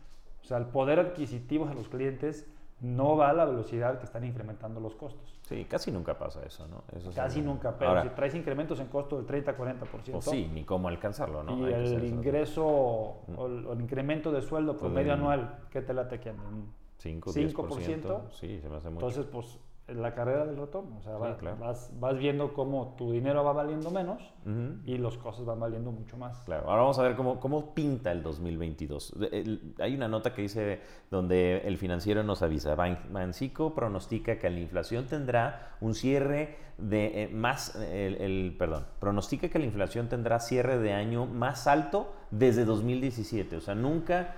o 0.43 0.45
sea, 0.45 0.57
el 0.57 0.65
poder 0.65 0.99
adquisitivo 0.99 1.65
de 1.65 1.75
los 1.75 1.89
clientes 1.89 2.47
no 2.83 3.15
va 3.15 3.29
a 3.29 3.33
la 3.33 3.45
velocidad 3.45 3.97
que 3.97 4.05
están 4.05 4.25
incrementando 4.25 4.79
los 4.81 4.93
costos. 4.95 5.39
Sí, 5.43 5.65
casi 5.65 5.89
nunca 5.89 6.17
pasa 6.17 6.41
eso, 6.45 6.67
¿no? 6.67 6.83
casi 7.15 7.41
nunca, 7.41 7.77
pero 7.77 8.01
si 8.01 8.09
traes 8.09 8.35
incrementos 8.35 8.79
en 8.79 8.87
costo 8.87 9.17
del 9.17 9.25
30, 9.25 9.57
40%. 9.57 9.77
Pues 10.11 10.25
sí, 10.25 10.49
ni 10.53 10.63
cómo 10.63 10.89
alcanzarlo, 10.89 11.43
¿no? 11.43 11.67
Y 11.67 11.73
el 11.73 12.03
ingreso 12.03 13.21
mm. 13.27 13.39
o 13.39 13.73
el, 13.73 13.81
incremento 13.81 14.31
de 14.31 14.41
sueldo 14.41 14.77
promedio 14.77 15.11
pues 15.11 15.19
anual, 15.19 15.59
¿qué 15.71 15.81
te 15.81 15.93
late 15.93 16.19
que 16.19 16.33
5, 16.97 17.31
5%. 17.31 18.31
Sí, 18.31 18.59
se 18.59 18.69
me 18.69 18.77
hace 18.77 18.89
mucho. 18.89 19.07
Entonces, 19.07 19.25
pues 19.31 19.59
la 19.87 20.13
carrera 20.13 20.45
del 20.45 20.55
retorno. 20.55 20.97
O 20.97 21.01
sea, 21.01 21.17
vas, 21.17 21.91
vas, 21.99 22.17
viendo 22.17 22.53
cómo 22.53 22.95
tu 22.97 23.11
dinero 23.11 23.43
va 23.43 23.51
valiendo 23.51 23.91
menos 23.91 24.33
y 24.85 24.97
los 24.97 25.17
costos 25.17 25.45
van 25.45 25.59
valiendo 25.59 25.91
mucho 25.91 26.15
más. 26.15 26.37
Claro, 26.45 26.69
ahora 26.69 26.81
vamos 26.83 26.99
a 26.99 27.03
ver 27.03 27.15
cómo, 27.15 27.39
cómo 27.39 27.73
pinta 27.73 28.11
el 28.11 28.23
2022. 28.23 29.15
hay 29.79 29.95
una 29.95 30.07
nota 30.07 30.33
que 30.33 30.43
dice 30.43 30.81
donde 31.11 31.59
el 31.65 31.77
financiero 31.77 32.23
nos 32.23 32.41
avisa, 32.41 32.75
Bancico 32.75 33.73
pronostica 33.75 34.39
que 34.39 34.49
la 34.49 34.59
inflación 34.59 35.05
tendrá 35.05 35.75
un 35.81 35.93
cierre 35.95 36.55
de 36.77 37.23
eh, 37.23 37.27
más, 37.27 37.75
el, 37.75 38.55
perdón, 38.57 38.85
pronostica 38.99 39.49
que 39.49 39.59
la 39.59 39.65
inflación 39.65 40.07
tendrá 40.07 40.39
cierre 40.39 40.79
de 40.79 40.93
año 40.93 41.25
más 41.25 41.67
alto 41.67 42.13
desde 42.31 42.63
2017. 42.63 43.57
O 43.57 43.61
sea, 43.61 43.75
nunca... 43.75 44.35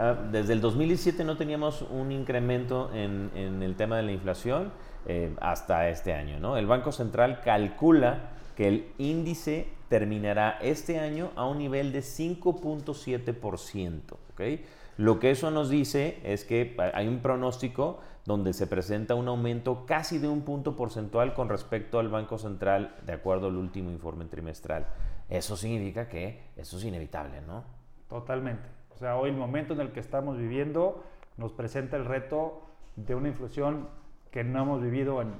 Ah, 0.00 0.16
desde 0.30 0.52
el 0.52 0.60
2017 0.60 1.24
no 1.24 1.36
teníamos 1.36 1.82
un 1.82 2.12
incremento 2.12 2.88
en, 2.94 3.32
en 3.34 3.64
el 3.64 3.74
tema 3.74 3.96
de 3.96 4.04
la 4.04 4.12
inflación 4.12 4.70
eh, 5.06 5.34
hasta 5.40 5.88
este 5.88 6.14
año. 6.14 6.38
¿no? 6.38 6.56
El 6.56 6.68
Banco 6.68 6.92
Central 6.92 7.40
calcula 7.40 8.30
que 8.56 8.68
el 8.68 8.92
índice 8.98 9.66
terminará 9.88 10.56
este 10.62 11.00
año 11.00 11.32
a 11.34 11.46
un 11.46 11.58
nivel 11.58 11.90
de 11.90 11.98
5.7%. 11.98 14.02
¿okay? 14.32 14.64
lo 14.98 15.18
que 15.18 15.32
eso 15.32 15.50
nos 15.50 15.68
dice 15.68 16.20
es 16.22 16.44
que 16.44 16.76
hay 16.94 17.08
un 17.08 17.18
pronóstico 17.18 17.98
donde 18.24 18.52
se 18.52 18.68
presenta 18.68 19.16
un 19.16 19.26
aumento 19.26 19.84
casi 19.84 20.18
de 20.18 20.28
un 20.28 20.42
punto 20.42 20.76
porcentual 20.76 21.34
con 21.34 21.48
respecto 21.48 21.98
al 21.98 22.08
Banco 22.08 22.38
Central, 22.38 22.94
de 23.04 23.14
acuerdo 23.14 23.48
al 23.48 23.56
último 23.56 23.90
informe 23.90 24.26
trimestral. 24.26 24.86
Eso 25.28 25.56
significa 25.56 26.08
que 26.08 26.50
eso 26.56 26.76
es 26.76 26.84
inevitable, 26.84 27.40
¿no? 27.40 27.64
Totalmente. 28.08 28.77
O 28.98 29.00
sea, 29.00 29.16
hoy 29.16 29.30
el 29.30 29.36
momento 29.36 29.74
en 29.74 29.80
el 29.80 29.92
que 29.92 30.00
estamos 30.00 30.38
viviendo 30.38 31.04
nos 31.36 31.52
presenta 31.52 31.96
el 31.96 32.04
reto 32.04 32.62
de 32.96 33.14
una 33.14 33.28
inflación 33.28 33.86
que 34.32 34.42
no 34.42 34.62
hemos 34.62 34.82
vivido 34.82 35.22
en 35.22 35.34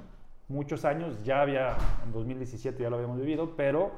muchos 0.47 0.85
años, 0.85 1.25
ya 1.25 1.41
había, 1.41 1.75
en 2.05 2.13
2017 2.13 2.81
ya 2.81 2.89
lo 2.89 2.95
habíamos 2.95 3.19
vivido, 3.19 3.57
pero 3.57 3.91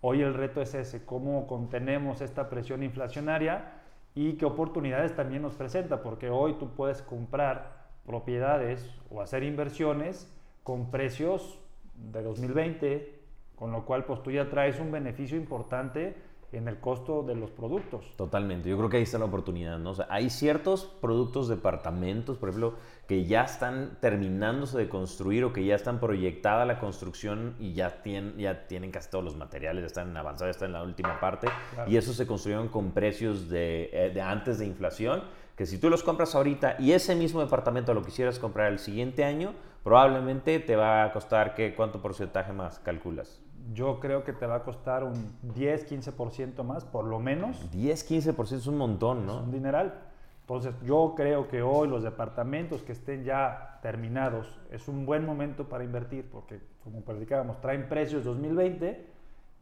hoy 0.00 0.22
el 0.22 0.34
reto 0.34 0.60
es 0.60 0.74
ese, 0.74 1.04
cómo 1.04 1.46
contenemos 1.46 2.20
esta 2.20 2.50
presión 2.50 2.82
inflacionaria 2.82 3.74
y 4.16 4.32
qué 4.32 4.44
oportunidades 4.44 5.14
también 5.14 5.42
nos 5.42 5.54
presenta, 5.54 6.02
porque 6.02 6.28
hoy 6.28 6.54
tú 6.54 6.70
puedes 6.70 7.00
comprar 7.00 7.86
propiedades 8.06 8.92
o 9.08 9.22
hacer 9.22 9.44
inversiones 9.44 10.36
con 10.64 10.90
precios 10.90 11.60
de 11.94 12.24
2020, 12.24 13.20
con 13.54 13.70
lo 13.70 13.84
cual 13.84 14.04
pues 14.04 14.20
tú 14.24 14.32
ya 14.32 14.50
traes 14.50 14.80
un 14.80 14.90
beneficio 14.90 15.36
importante 15.36 16.16
en 16.52 16.68
el 16.68 16.78
costo 16.78 17.22
de 17.22 17.34
los 17.34 17.50
productos. 17.50 18.16
Totalmente, 18.16 18.68
yo 18.68 18.76
creo 18.76 18.88
que 18.88 18.98
ahí 18.98 19.02
está 19.02 19.18
la 19.18 19.24
oportunidad, 19.24 19.78
¿no? 19.78 19.90
O 19.90 19.94
sea, 19.94 20.06
hay 20.10 20.30
ciertos 20.30 20.84
productos, 20.84 21.48
departamentos, 21.48 22.38
por 22.38 22.48
ejemplo, 22.48 22.74
que 23.06 23.24
ya 23.24 23.42
están 23.42 23.98
terminándose 24.00 24.78
de 24.78 24.88
construir 24.88 25.44
o 25.44 25.52
que 25.52 25.64
ya 25.64 25.74
están 25.74 26.00
proyectada 26.00 26.64
la 26.64 26.78
construcción 26.78 27.54
y 27.58 27.74
ya 27.74 28.02
tienen, 28.02 28.36
ya 28.38 28.66
tienen 28.66 28.90
casi 28.90 29.10
todos 29.10 29.24
los 29.24 29.36
materiales, 29.36 29.82
ya 29.82 29.86
están 29.86 30.16
avanzados, 30.16 30.48
ya 30.48 30.56
están 30.56 30.68
en 30.68 30.72
la 30.74 30.82
última 30.82 31.20
parte, 31.20 31.48
y 31.86 31.96
eso 31.96 32.12
se 32.12 32.26
construyeron 32.26 32.68
con 32.68 32.92
precios 32.92 33.48
de, 33.48 33.90
eh, 33.92 34.10
de 34.10 34.20
antes 34.20 34.58
de 34.58 34.66
inflación 34.66 35.22
que 35.56 35.64
si 35.64 35.78
tú 35.78 35.88
los 35.88 36.02
compras 36.02 36.34
ahorita 36.34 36.76
y 36.78 36.92
ese 36.92 37.14
mismo 37.14 37.40
departamento 37.40 37.94
lo 37.94 38.04
quisieras 38.04 38.38
comprar 38.38 38.70
el 38.70 38.78
siguiente 38.78 39.24
año, 39.24 39.54
probablemente 39.82 40.60
te 40.60 40.76
va 40.76 41.04
a 41.04 41.12
costar, 41.12 41.54
¿qué, 41.54 41.74
¿cuánto 41.74 42.02
porcentaje 42.02 42.52
más 42.52 42.78
calculas? 42.78 43.40
Yo 43.72 44.00
creo 44.00 44.24
que 44.24 44.32
te 44.32 44.46
va 44.46 44.56
a 44.56 44.62
costar 44.62 45.04
un 45.04 45.36
10, 45.54 45.90
15% 45.90 46.62
más, 46.62 46.84
por 46.84 47.04
lo 47.04 47.18
menos. 47.18 47.70
10, 47.72 48.10
15% 48.10 48.56
es 48.56 48.66
un 48.66 48.78
montón, 48.78 49.26
¿no? 49.26 49.40
Es 49.40 49.44
un 49.44 49.52
dineral. 49.52 49.94
Entonces, 50.42 50.74
yo 50.84 51.14
creo 51.16 51.48
que 51.48 51.62
hoy 51.62 51.88
los 51.88 52.04
departamentos 52.04 52.82
que 52.82 52.92
estén 52.92 53.24
ya 53.24 53.80
terminados 53.82 54.60
es 54.70 54.86
un 54.86 55.04
buen 55.04 55.26
momento 55.26 55.68
para 55.68 55.82
invertir, 55.82 56.30
porque 56.30 56.60
como 56.84 57.00
predicábamos, 57.00 57.60
traen 57.60 57.88
precios 57.88 58.22
2020 58.24 59.06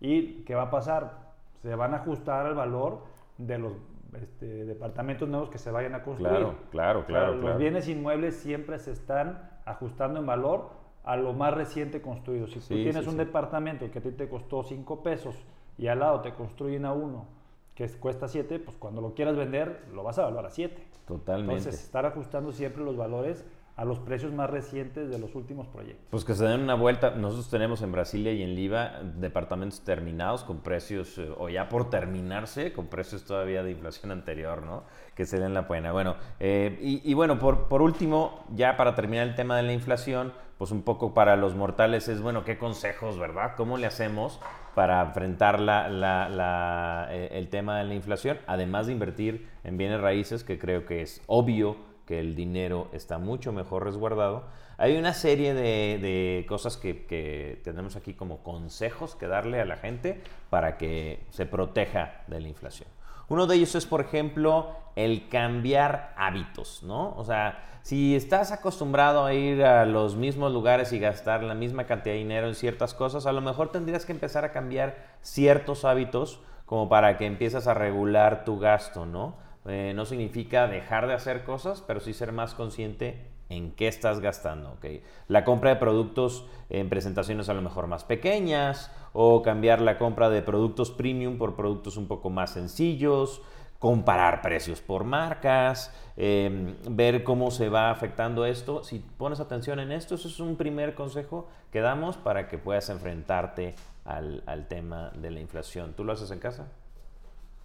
y 0.00 0.42
¿qué 0.44 0.54
va 0.54 0.64
a 0.64 0.70
pasar? 0.70 1.32
Se 1.62 1.74
van 1.74 1.94
a 1.94 1.98
ajustar 1.98 2.44
al 2.44 2.54
valor 2.54 3.04
de 3.38 3.58
los 3.58 3.72
este, 4.20 4.66
departamentos 4.66 5.26
nuevos 5.26 5.48
que 5.48 5.56
se 5.56 5.70
vayan 5.70 5.94
a 5.94 6.02
construir. 6.02 6.36
Claro, 6.36 6.54
claro, 6.70 7.06
claro. 7.06 7.34
Los 7.36 7.56
bienes 7.56 7.88
inmuebles 7.88 8.36
siempre 8.36 8.78
se 8.78 8.92
están 8.92 9.50
ajustando 9.64 10.20
en 10.20 10.26
valor 10.26 10.70
a 11.04 11.16
lo 11.16 11.32
más 11.34 11.54
reciente 11.54 12.00
construido. 12.00 12.46
Si 12.46 12.60
tú 12.60 12.74
tienes 12.74 13.06
un 13.06 13.16
departamento 13.16 13.90
que 13.90 13.98
a 13.98 14.02
ti 14.02 14.10
te 14.10 14.28
costó 14.28 14.62
5 14.62 15.02
pesos 15.02 15.36
y 15.78 15.86
al 15.88 16.00
lado 16.00 16.20
te 16.20 16.34
construyen 16.34 16.84
a 16.84 16.92
uno 16.92 17.26
que 17.74 17.88
cuesta 17.88 18.28
7, 18.28 18.58
pues 18.60 18.76
cuando 18.78 19.00
lo 19.00 19.14
quieras 19.14 19.36
vender 19.36 19.84
lo 19.92 20.02
vas 20.02 20.18
a 20.18 20.24
valorar 20.24 20.46
a 20.46 20.50
7. 20.50 20.82
Totalmente. 21.06 21.56
Entonces, 21.56 21.84
estar 21.84 22.06
ajustando 22.06 22.52
siempre 22.52 22.82
los 22.82 22.96
valores 22.96 23.44
a 23.76 23.84
los 23.84 23.98
precios 23.98 24.32
más 24.32 24.48
recientes 24.48 25.10
de 25.10 25.18
los 25.18 25.34
últimos 25.34 25.66
proyectos. 25.66 26.06
Pues 26.10 26.24
que 26.24 26.34
se 26.34 26.44
den 26.44 26.60
una 26.60 26.74
vuelta. 26.74 27.10
Nosotros 27.10 27.50
tenemos 27.50 27.82
en 27.82 27.90
Brasilia 27.90 28.32
y 28.32 28.42
en 28.42 28.54
Liva 28.54 29.00
departamentos 29.16 29.80
terminados 29.80 30.44
con 30.44 30.58
precios, 30.58 31.18
eh, 31.18 31.28
o 31.36 31.48
ya 31.48 31.68
por 31.68 31.90
terminarse, 31.90 32.72
con 32.72 32.86
precios 32.86 33.24
todavía 33.24 33.64
de 33.64 33.72
inflación 33.72 34.12
anterior, 34.12 34.62
¿no? 34.62 34.84
Que 35.16 35.26
se 35.26 35.40
den 35.40 35.54
la 35.54 35.66
pena. 35.66 35.90
Bueno, 35.90 36.16
eh, 36.38 36.78
y, 36.80 37.14
bueno, 37.14 37.38
por, 37.38 37.66
por 37.66 37.82
último, 37.82 38.44
ya 38.54 38.76
para 38.76 38.94
terminar 38.94 39.26
el 39.26 39.34
tema 39.34 39.56
de 39.56 39.64
la 39.64 39.72
inflación, 39.72 40.32
pues 40.58 40.70
un 40.70 40.82
poco 40.82 41.12
para 41.12 41.34
los 41.36 41.56
mortales 41.56 42.08
es, 42.08 42.20
bueno, 42.22 42.44
¿qué 42.44 42.58
consejos, 42.58 43.18
verdad? 43.18 43.54
¿Cómo 43.56 43.76
le 43.76 43.86
hacemos 43.86 44.40
para 44.76 45.02
enfrentar 45.02 45.58
la, 45.58 45.88
la, 45.88 47.08
eh, 47.10 47.30
el 47.32 47.48
tema 47.48 47.78
de 47.78 47.84
la 47.84 47.94
inflación? 47.94 48.38
Además 48.46 48.86
de 48.86 48.92
invertir 48.92 49.48
en 49.64 49.76
bienes 49.76 50.00
raíces, 50.00 50.44
que 50.44 50.60
creo 50.60 50.86
que 50.86 51.02
es 51.02 51.22
obvio 51.26 51.76
que 52.06 52.20
el 52.20 52.34
dinero 52.34 52.88
está 52.92 53.18
mucho 53.18 53.52
mejor 53.52 53.84
resguardado. 53.84 54.44
Hay 54.76 54.96
una 54.96 55.14
serie 55.14 55.54
de, 55.54 56.44
cosas 56.48 56.76
que, 56.76 57.60
tenemos 57.64 57.96
aquí 57.96 58.14
como 58.14 58.42
consejos 58.42 59.14
que 59.14 59.26
darle 59.26 59.60
a 59.60 59.64
la 59.64 59.76
gente 59.76 60.20
para 60.50 60.76
que 60.76 61.24
se 61.30 61.46
proteja 61.46 62.22
de 62.26 62.40
la 62.40 62.48
inflación. 62.48 62.88
Uno 63.28 63.46
de 63.46 63.56
ellos 63.56 63.74
es, 63.74 63.86
por 63.86 64.00
ejemplo, 64.00 64.76
el 64.96 65.28
cambiar 65.28 66.12
hábitos, 66.16 66.82
¿no? 66.82 67.14
O 67.16 67.24
sea, 67.24 67.78
si 67.82 68.14
estás 68.16 68.52
acostumbrado 68.52 69.24
a 69.24 69.32
ir 69.32 69.64
a 69.64 69.86
los 69.86 70.16
mismos 70.16 70.52
lugares 70.52 70.92
y 70.92 70.98
gastar 70.98 71.42
la 71.42 71.54
misma 71.54 71.84
cantidad 71.84 72.14
de 72.14 72.18
dinero 72.18 72.48
en 72.48 72.54
ciertas 72.54 72.94
cosas, 72.94 73.26
a 73.26 73.32
lo 73.32 73.40
mejor 73.40 73.70
tendrías 73.70 74.04
que 74.04 74.12
empezar 74.12 74.44
a 74.44 74.52
cambiar 74.52 74.96
ciertos 75.22 75.84
hábitos 75.84 76.40
como 76.66 76.88
para 76.88 77.16
que 77.16 77.26
empieces 77.26 77.66
a 77.66 77.74
regular 77.74 78.44
tu 78.44 78.58
gasto, 78.58 79.06
¿no? 79.06 79.36
Eh, 79.66 79.92
no 79.94 80.04
significa 80.04 80.66
dejar 80.66 81.06
de 81.06 81.14
hacer 81.14 81.44
cosas, 81.44 81.82
pero 81.86 82.00
sí 82.00 82.12
ser 82.12 82.32
más 82.32 82.54
consciente 82.54 83.34
en 83.48 83.72
qué 83.72 83.88
estás 83.88 84.20
gastando. 84.20 84.72
¿okay? 84.72 85.02
La 85.28 85.44
compra 85.44 85.70
de 85.70 85.76
productos 85.76 86.46
en 86.70 86.88
presentaciones 86.88 87.48
a 87.48 87.54
lo 87.54 87.62
mejor 87.62 87.86
más 87.86 88.04
pequeñas 88.04 88.90
o 89.12 89.42
cambiar 89.42 89.80
la 89.80 89.98
compra 89.98 90.28
de 90.30 90.42
productos 90.42 90.90
premium 90.90 91.38
por 91.38 91.54
productos 91.54 91.96
un 91.96 92.08
poco 92.08 92.30
más 92.30 92.50
sencillos, 92.50 93.42
comparar 93.78 94.40
precios 94.42 94.80
por 94.80 95.04
marcas, 95.04 95.94
em, 96.16 96.74
ver 96.88 97.22
cómo 97.22 97.50
se 97.50 97.68
va 97.68 97.90
afectando 97.90 98.46
esto. 98.46 98.82
Si 98.82 98.98
pones 98.98 99.40
atención 99.40 99.78
en 99.78 99.92
esto, 99.92 100.14
eso 100.14 100.28
es 100.28 100.40
un 100.40 100.56
primer 100.56 100.94
consejo 100.94 101.48
que 101.70 101.80
damos 101.80 102.16
para 102.16 102.48
que 102.48 102.58
puedas 102.58 102.88
enfrentarte 102.88 103.74
al, 104.04 104.42
al 104.46 104.68
tema 104.68 105.10
de 105.14 105.30
la 105.30 105.40
inflación. 105.40 105.92
¿Tú 105.94 106.04
lo 106.04 106.12
haces 106.12 106.30
en 106.30 106.38
casa? 106.38 106.68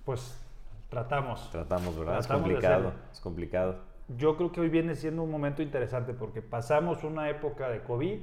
Pues 0.04 0.38
Tratamos. 0.90 1.50
Tratamos, 1.52 1.98
¿verdad? 1.98 2.20
es 2.20 2.28
complicado. 2.28 2.94
Es 3.12 3.20
complicado. 3.20 3.76
Yo 4.18 4.36
creo 4.38 4.52
que 4.52 4.62
hoy 4.62 4.70
viene 4.70 4.96
siendo 4.96 5.22
un 5.22 5.30
momento 5.30 5.62
interesante 5.62 6.14
porque 6.14 6.42
pasamos 6.42 7.04
una 7.04 7.30
época 7.30 7.70
de 7.70 7.84
COVID 7.84 8.20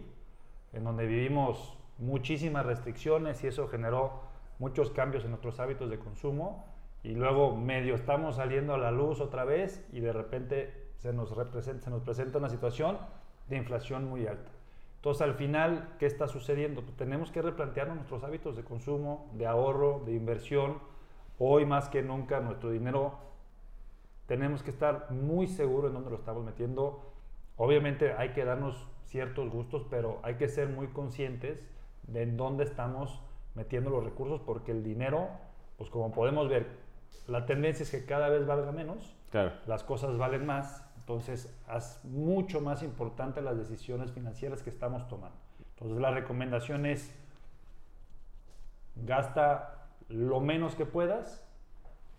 en 0.72 0.84
donde 0.84 1.06
vivimos 1.06 1.78
muchísimas 1.98 2.66
restricciones 2.66 3.42
y 3.44 3.46
eso 3.46 3.68
generó 3.68 4.20
muchos 4.58 4.90
cambios 4.90 5.24
en 5.24 5.30
nuestros 5.30 5.60
hábitos 5.60 5.88
de 5.90 5.98
consumo 5.98 6.66
y 7.04 7.14
luego 7.14 7.54
medio 7.56 7.94
estamos 7.94 8.36
saliendo 8.36 8.74
a 8.74 8.78
la 8.78 8.90
luz 8.90 9.20
otra 9.20 9.44
vez 9.44 9.86
y 9.92 10.00
de 10.00 10.12
repente 10.12 10.88
se 10.96 11.12
nos, 11.12 11.36
representa, 11.36 11.84
se 11.84 11.90
nos 11.90 12.02
presenta 12.02 12.38
una 12.38 12.48
situación 12.48 12.98
de 13.48 13.56
inflación 13.56 14.08
muy 14.08 14.26
alta. 14.26 14.50
Entonces 14.96 15.22
al 15.22 15.34
final, 15.34 15.94
¿qué 16.00 16.06
está 16.06 16.26
sucediendo? 16.26 16.82
Pues 16.82 16.96
tenemos 16.96 17.30
que 17.30 17.42
replantearnos 17.42 17.96
nuestros 17.96 18.24
hábitos 18.24 18.56
de 18.56 18.64
consumo, 18.64 19.30
de 19.34 19.46
ahorro, 19.46 20.02
de 20.04 20.14
inversión, 20.14 20.78
Hoy 21.38 21.66
más 21.66 21.88
que 21.88 22.02
nunca 22.02 22.40
nuestro 22.40 22.70
dinero 22.70 23.18
tenemos 24.26 24.62
que 24.62 24.70
estar 24.70 25.10
muy 25.10 25.46
seguros 25.46 25.88
en 25.88 25.94
dónde 25.94 26.10
lo 26.10 26.16
estamos 26.16 26.44
metiendo. 26.44 27.12
Obviamente 27.56 28.14
hay 28.14 28.30
que 28.30 28.44
darnos 28.44 28.86
ciertos 29.04 29.50
gustos, 29.50 29.86
pero 29.88 30.18
hay 30.22 30.34
que 30.34 30.48
ser 30.48 30.68
muy 30.68 30.88
conscientes 30.88 31.62
de 32.06 32.22
en 32.22 32.36
dónde 32.36 32.64
estamos 32.64 33.22
metiendo 33.54 33.90
los 33.90 34.04
recursos, 34.04 34.40
porque 34.40 34.72
el 34.72 34.82
dinero, 34.82 35.28
pues 35.78 35.90
como 35.90 36.12
podemos 36.12 36.48
ver, 36.48 36.66
la 37.26 37.46
tendencia 37.46 37.82
es 37.82 37.90
que 37.90 38.04
cada 38.04 38.28
vez 38.28 38.46
valga 38.46 38.72
menos, 38.72 39.16
las 39.66 39.84
cosas 39.84 40.16
valen 40.16 40.46
más, 40.46 40.82
entonces 40.96 41.54
es 41.74 42.00
mucho 42.04 42.60
más 42.60 42.82
importante 42.82 43.42
las 43.42 43.56
decisiones 43.56 44.12
financieras 44.12 44.62
que 44.62 44.70
estamos 44.70 45.06
tomando. 45.08 45.36
Entonces 45.74 45.98
la 45.98 46.10
recomendación 46.10 46.86
es 46.86 47.14
gasta 48.96 49.75
lo 50.08 50.40
menos 50.40 50.74
que 50.74 50.86
puedas, 50.86 51.42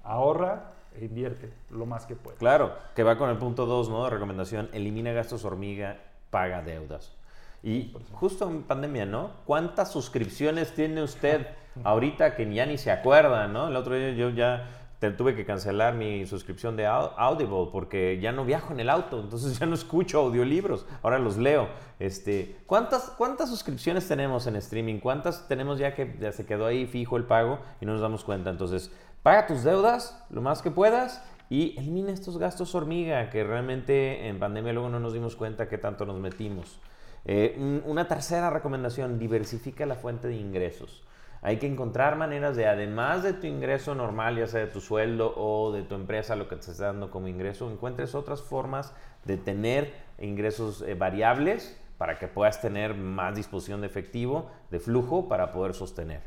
ahorra 0.03 0.71
e 0.95 1.05
invierte 1.05 1.53
lo 1.69 1.85
más 1.85 2.05
que 2.05 2.15
puedas. 2.15 2.39
Claro, 2.39 2.75
que 2.95 3.03
va 3.03 3.17
con 3.17 3.29
el 3.29 3.37
punto 3.37 3.65
2, 3.65 3.89
¿no? 3.89 4.03
De 4.03 4.09
recomendación, 4.09 4.69
elimina 4.73 5.11
gastos 5.11 5.45
hormiga, 5.45 5.97
paga 6.29 6.61
deudas. 6.61 7.15
Y 7.63 7.93
justo 8.13 8.47
en 8.47 8.63
pandemia, 8.63 9.05
¿no? 9.05 9.31
¿Cuántas 9.45 9.91
suscripciones 9.91 10.73
tiene 10.73 11.01
usted 11.01 11.47
ahorita 11.83 12.35
que 12.35 12.51
ya 12.53 12.65
ni 12.65 12.77
se 12.77 12.91
acuerda, 12.91 13.47
¿no? 13.47 13.67
El 13.67 13.75
otro 13.75 13.95
día 13.95 14.11
yo 14.11 14.29
ya 14.29 14.86
tuve 14.99 15.35
que 15.35 15.45
cancelar 15.45 15.93
mi 15.93 16.25
suscripción 16.25 16.75
de 16.75 16.87
Audible 16.87 17.69
porque 17.71 18.19
ya 18.19 18.31
no 18.31 18.45
viajo 18.45 18.73
en 18.73 18.79
el 18.79 18.89
auto, 18.89 19.19
entonces 19.23 19.59
ya 19.59 19.65
no 19.65 19.75
escucho 19.75 20.19
audiolibros, 20.19 20.85
ahora 21.03 21.19
los 21.19 21.37
leo. 21.37 21.67
Este, 21.99 22.57
¿cuántas, 22.65 23.11
¿Cuántas 23.17 23.49
suscripciones 23.49 24.07
tenemos 24.07 24.47
en 24.47 24.55
streaming? 24.55 24.99
¿Cuántas 24.99 25.47
tenemos 25.47 25.79
ya 25.79 25.93
que 25.95 26.15
ya 26.19 26.31
se 26.31 26.45
quedó 26.45 26.65
ahí 26.65 26.85
fijo 26.85 27.17
el 27.17 27.25
pago 27.25 27.59
y 27.81 27.85
no 27.85 27.93
nos 27.93 28.01
damos 28.01 28.23
cuenta? 28.23 28.49
Entonces, 28.49 28.91
paga 29.23 29.47
tus 29.47 29.63
deudas 29.63 30.23
lo 30.29 30.41
más 30.41 30.61
que 30.61 30.71
puedas 30.71 31.23
y 31.49 31.77
elimina 31.77 32.11
estos 32.11 32.37
gastos 32.37 32.75
hormiga 32.75 33.29
que 33.29 33.43
realmente 33.43 34.27
en 34.27 34.39
pandemia 34.39 34.73
luego 34.73 34.89
no 34.89 34.99
nos 34.99 35.13
dimos 35.13 35.35
cuenta 35.35 35.69
que 35.69 35.77
tanto 35.77 36.05
nos 36.05 36.19
metimos. 36.19 36.79
Eh, 37.25 37.81
una 37.85 38.07
tercera 38.07 38.49
recomendación, 38.49 39.19
diversifica 39.19 39.85
la 39.85 39.95
fuente 39.95 40.27
de 40.27 40.35
ingresos. 40.35 41.03
Hay 41.47 41.59
que 41.59 41.65
encontrar 41.65 42.17
maneras 42.17 42.57
de, 42.57 42.67
además 42.67 43.23
de 43.23 43.31
tu 43.31 43.47
ingreso 43.47 43.95
normal, 43.95 44.35
ya 44.35 44.47
sea 44.47 44.59
de 44.59 44.67
tu 44.67 44.81
sueldo 44.81 45.33
o 45.37 45.71
de 45.71 45.81
tu 45.81 45.95
empresa, 45.95 46.35
lo 46.35 46.49
que 46.49 46.57
te 46.57 46.69
está 46.69 46.87
dando 46.87 47.09
como 47.09 47.29
ingreso, 47.29 47.71
encuentres 47.71 48.15
otras 48.15 48.41
formas 48.41 48.93
de 49.23 49.37
tener 49.37 49.93
ingresos 50.19 50.81
eh, 50.81 50.93
variables 50.93 51.81
para 51.97 52.19
que 52.19 52.27
puedas 52.27 52.59
tener 52.59 52.95
más 52.95 53.33
disposición 53.33 53.79
de 53.79 53.87
efectivo, 53.87 54.51
de 54.71 54.81
flujo, 54.81 55.29
para 55.29 55.53
poder 55.53 55.73
sostener. 55.73 56.19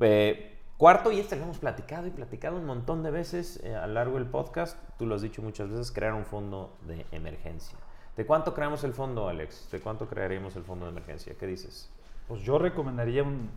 Eh, 0.00 0.58
cuarto, 0.76 1.12
y 1.12 1.20
este 1.20 1.36
lo 1.36 1.44
hemos 1.44 1.58
platicado 1.58 2.08
y 2.08 2.10
platicado 2.10 2.56
un 2.56 2.66
montón 2.66 3.04
de 3.04 3.12
veces 3.12 3.62
eh, 3.62 3.76
a 3.76 3.86
lo 3.86 3.94
largo 3.94 4.16
del 4.16 4.26
podcast, 4.26 4.76
tú 4.98 5.06
lo 5.06 5.14
has 5.14 5.22
dicho 5.22 5.42
muchas 5.42 5.70
veces, 5.70 5.92
crear 5.92 6.12
un 6.12 6.24
fondo 6.24 6.76
de 6.88 7.06
emergencia. 7.12 7.78
¿De 8.16 8.26
cuánto 8.26 8.52
creamos 8.52 8.82
el 8.82 8.94
fondo, 8.94 9.28
Alex? 9.28 9.70
¿De 9.70 9.78
cuánto 9.78 10.08
crearíamos 10.08 10.56
el 10.56 10.64
fondo 10.64 10.86
de 10.86 10.90
emergencia? 10.90 11.36
¿Qué 11.38 11.46
dices? 11.46 11.88
Pues 12.26 12.42
yo 12.42 12.58
recomendaría 12.58 13.22
un, 13.22 13.48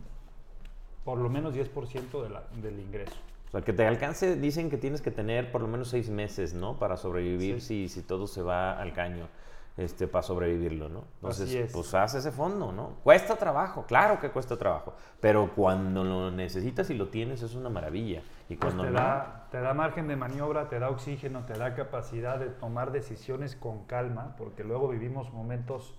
por 1.04 1.18
lo 1.18 1.28
menos 1.28 1.54
10% 1.54 2.28
del 2.62 2.80
ingreso. 2.80 3.16
O 3.48 3.50
sea, 3.50 3.60
que 3.62 3.72
te 3.72 3.86
alcance, 3.86 4.36
dicen 4.36 4.70
que 4.70 4.78
tienes 4.78 5.00
que 5.00 5.10
tener 5.10 5.52
por 5.52 5.60
lo 5.60 5.68
menos 5.68 5.88
seis 5.88 6.10
meses, 6.10 6.54
¿no? 6.54 6.78
Para 6.78 6.96
sobrevivir 6.96 7.60
si, 7.60 7.88
si 7.88 8.02
todo 8.02 8.26
se 8.26 8.42
va 8.42 8.72
al 8.80 8.92
caño 8.92 9.28
este, 9.76 10.06
para 10.06 10.22
sobrevivirlo, 10.22 10.88
¿no? 10.88 11.04
Entonces, 11.16 11.70
pues 11.72 11.94
haz 11.94 12.14
ese 12.14 12.30
fondo, 12.30 12.70
¿no? 12.70 12.90
Cuesta 13.02 13.36
trabajo, 13.36 13.84
claro 13.86 14.20
que 14.20 14.30
cuesta 14.30 14.56
trabajo, 14.56 14.94
pero 15.20 15.52
cuando 15.54 16.04
lo 16.04 16.30
necesitas 16.30 16.90
y 16.90 16.94
lo 16.94 17.08
tienes 17.08 17.42
es 17.42 17.54
una 17.54 17.68
maravilla. 17.68 18.22
Y 18.48 18.56
pues 18.56 18.72
cuando 18.72 18.84
te, 18.84 18.92
da, 18.92 19.48
te 19.50 19.60
da 19.60 19.74
margen 19.74 20.06
de 20.06 20.16
maniobra, 20.16 20.68
te 20.68 20.78
da 20.78 20.90
oxígeno, 20.90 21.44
te 21.44 21.54
da 21.54 21.74
capacidad 21.74 22.38
de 22.38 22.46
tomar 22.46 22.92
decisiones 22.92 23.56
con 23.56 23.84
calma, 23.84 24.36
porque 24.38 24.62
luego 24.62 24.88
vivimos 24.88 25.32
momentos 25.32 25.94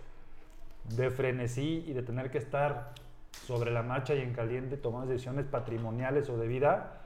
de 0.96 1.10
frenesí 1.10 1.84
y 1.86 1.94
de 1.94 2.04
tener 2.04 2.32
que 2.32 2.38
estar 2.38 2.94
sobre 3.46 3.72
la 3.72 3.84
marcha 3.84 4.16
y 4.16 4.22
en 4.22 4.34
caliente 4.34 4.78
tomando 4.78 5.12
decisiones 5.12 5.46
patrimoniales 5.46 6.30
o 6.30 6.38
de 6.38 6.48
vida, 6.48 7.02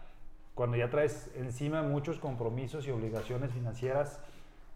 cuando 0.56 0.78
ya 0.78 0.90
traes 0.90 1.32
encima 1.36 1.82
muchos 1.84 2.20
compromisos 2.20 2.88
y 2.88 2.92
obligaciones 2.92 3.52
financieras 3.52 4.22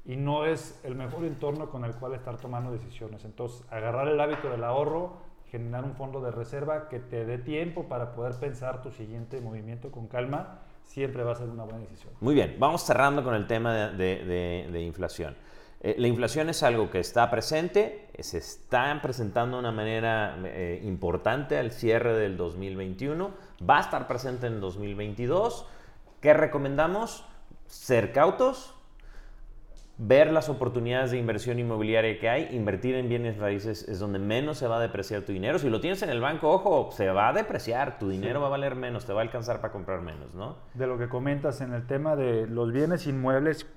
y 0.06 0.16
no 0.16 0.46
es 0.46 0.80
el 0.84 0.96
mejor 0.96 1.26
entorno 1.26 1.70
con 1.70 1.86
el 1.86 1.96
cual 1.96 2.14
estar 2.14 2.38
tomando 2.38 2.72
decisiones. 2.72 3.24
Entonces, 3.26 3.64
agarrar 3.70 4.08
el 4.08 4.20
hábito 4.20 4.50
del 4.50 4.64
ahorro, 4.64 5.18
generar 5.50 5.86
un 5.86 5.96
fondo 5.96 6.22
de 6.22 6.32
reserva 6.32 6.90
que 6.90 7.00
te 7.00 7.26
dé 7.26 7.38
tiempo 7.38 7.88
para 7.88 8.14
poder 8.14 8.34
pensar 8.40 8.82
tu 8.82 8.92
siguiente 8.92 9.40
movimiento 9.40 9.92
con 9.92 10.08
calma, 10.08 10.60
siempre 10.84 11.24
va 11.24 11.34
a 11.34 11.36
ser 11.36 11.50
una 11.50 11.64
buena 11.64 11.80
decisión. 11.80 12.14
Muy 12.20 12.34
bien, 12.34 12.58
vamos 12.60 12.84
cerrando 12.84 13.24
con 13.24 13.36
el 13.36 13.48
tema 13.48 13.74
de 13.90 14.82
inflación. 14.82 15.36
Eh, 15.84 15.96
la 15.98 16.08
inflación 16.08 16.50
es 16.50 16.64
algo 16.64 16.90
que 16.90 17.00
está 17.00 17.30
presente, 17.30 18.08
se 18.18 18.38
está 18.38 18.98
presentando 19.02 19.58
de 19.58 19.60
una 19.60 19.74
manera 19.74 20.38
eh, 20.46 20.82
importante 20.84 21.58
al 21.58 21.72
cierre 21.72 22.14
del 22.14 22.38
2021, 22.38 23.32
va 23.70 23.80
a 23.80 23.82
estar 23.82 24.08
presente 24.08 24.48
en 24.48 24.62
2022. 24.62 25.68
¿Qué 26.22 26.34
recomendamos? 26.34 27.26
Ser 27.68 28.14
cautos, 28.14 28.74
ver 29.98 30.32
las 30.32 30.48
oportunidades 30.48 31.12
de 31.12 31.18
inversión 31.18 31.60
inmobiliaria 31.60 32.18
que 32.18 32.30
hay, 32.30 32.56
invertir 32.56 32.96
en 32.96 33.10
bienes 33.10 33.38
raíces 33.38 33.86
es 33.90 34.00
donde 34.00 34.20
menos 34.20 34.58
se 34.60 34.68
va 34.68 34.78
a 34.78 34.80
depreciar 34.80 35.24
tu 35.24 35.34
dinero. 35.34 35.60
Si 35.60 35.70
lo 35.70 35.82
tienes 35.82 36.02
en 36.02 36.10
el 36.10 36.22
banco, 36.22 36.50
ojo, 36.50 36.92
se 36.94 37.10
va 37.10 37.28
a 37.28 37.34
depreciar, 37.34 38.00
tu 38.00 38.08
dinero 38.08 38.40
va 38.40 38.48
a 38.48 38.52
valer 38.52 38.76
menos, 38.76 39.06
te 39.06 39.12
va 39.12 39.20
a 39.20 39.24
alcanzar 39.24 39.60
para 39.60 39.74
comprar 39.74 40.00
menos, 40.00 40.34
¿no? 40.34 40.56
De 40.76 40.88
lo 40.88 40.98
que 40.98 41.10
comentas 41.10 41.60
en 41.60 41.74
el 41.74 41.86
tema 41.86 42.16
de 42.16 42.48
los 42.48 42.72
bienes 42.72 43.06
inmuebles, 43.06 43.68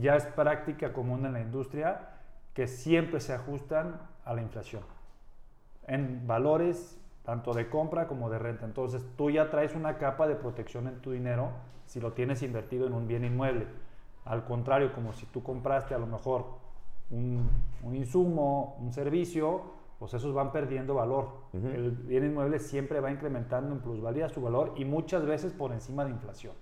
ya 0.00 0.16
es 0.16 0.26
práctica 0.26 0.92
común 0.92 1.26
en 1.26 1.32
la 1.32 1.40
industria 1.40 2.10
que 2.52 2.66
siempre 2.66 3.20
se 3.20 3.32
ajustan 3.32 4.00
a 4.24 4.34
la 4.34 4.42
inflación 4.42 4.82
en 5.86 6.26
valores 6.26 6.98
tanto 7.24 7.54
de 7.54 7.68
compra 7.68 8.06
como 8.06 8.28
de 8.30 8.38
renta. 8.38 8.64
Entonces 8.64 9.04
tú 9.16 9.30
ya 9.30 9.50
traes 9.50 9.74
una 9.74 9.98
capa 9.98 10.26
de 10.26 10.34
protección 10.34 10.86
en 10.88 11.00
tu 11.00 11.12
dinero 11.12 11.50
si 11.86 12.00
lo 12.00 12.12
tienes 12.12 12.42
invertido 12.42 12.86
en 12.86 12.92
un 12.92 13.08
bien 13.08 13.24
inmueble. 13.24 13.66
Al 14.24 14.44
contrario, 14.44 14.92
como 14.92 15.12
si 15.12 15.26
tú 15.26 15.42
compraste 15.42 15.94
a 15.94 15.98
lo 15.98 16.06
mejor 16.06 16.46
un, 17.10 17.48
insumo, 17.92 18.76
un 18.80 18.92
servicio, 18.92 19.62
pues 19.98 20.14
esos 20.14 20.34
van 20.34 20.52
perdiendo 20.52 20.94
valor. 20.94 21.28
El 21.52 21.90
bien 21.92 22.24
inmueble 22.24 22.58
siempre 22.58 23.00
va 23.00 23.10
incrementando 23.10 23.74
en 23.74 23.80
plusvalía 23.80 24.28
su 24.28 24.40
valor 24.40 24.72
y 24.76 24.84
muchas 24.84 25.24
veces 25.24 25.52
por 25.52 25.72
encima 25.72 26.04
de 26.04 26.10
inflación. 26.10 26.54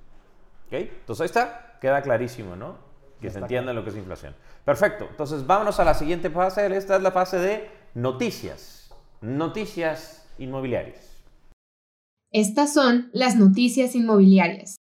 Ok, 0.67 0.73
entonces 0.73 1.21
ahí 1.21 1.27
está, 1.27 1.79
queda 1.81 2.03
clarísimo, 2.03 2.57
¿no? 2.57 2.92
Que 3.23 3.31
se 3.31 3.39
entienda 3.39 3.73
lo 3.73 3.83
que 3.85 3.91
es 3.91 3.97
inflación. 3.97 4.35
Perfecto. 4.65 5.07
Entonces, 5.09 5.47
vámonos 5.47 5.81
a 5.81 5.85
la 5.85 5.95
siguiente 5.95 6.29
fase. 6.29 6.67
Esta 6.77 6.97
es 6.97 7.03
la 7.03 7.13
fase 7.13 7.39
de 7.39 7.71
noticias. 7.95 8.91
Noticias 9.23 10.29
inmobiliarias. 10.39 11.11
Estas 12.33 12.75
son 12.75 13.09
las 13.13 13.37
noticias 13.37 13.95
inmobiliarias. 13.95 14.77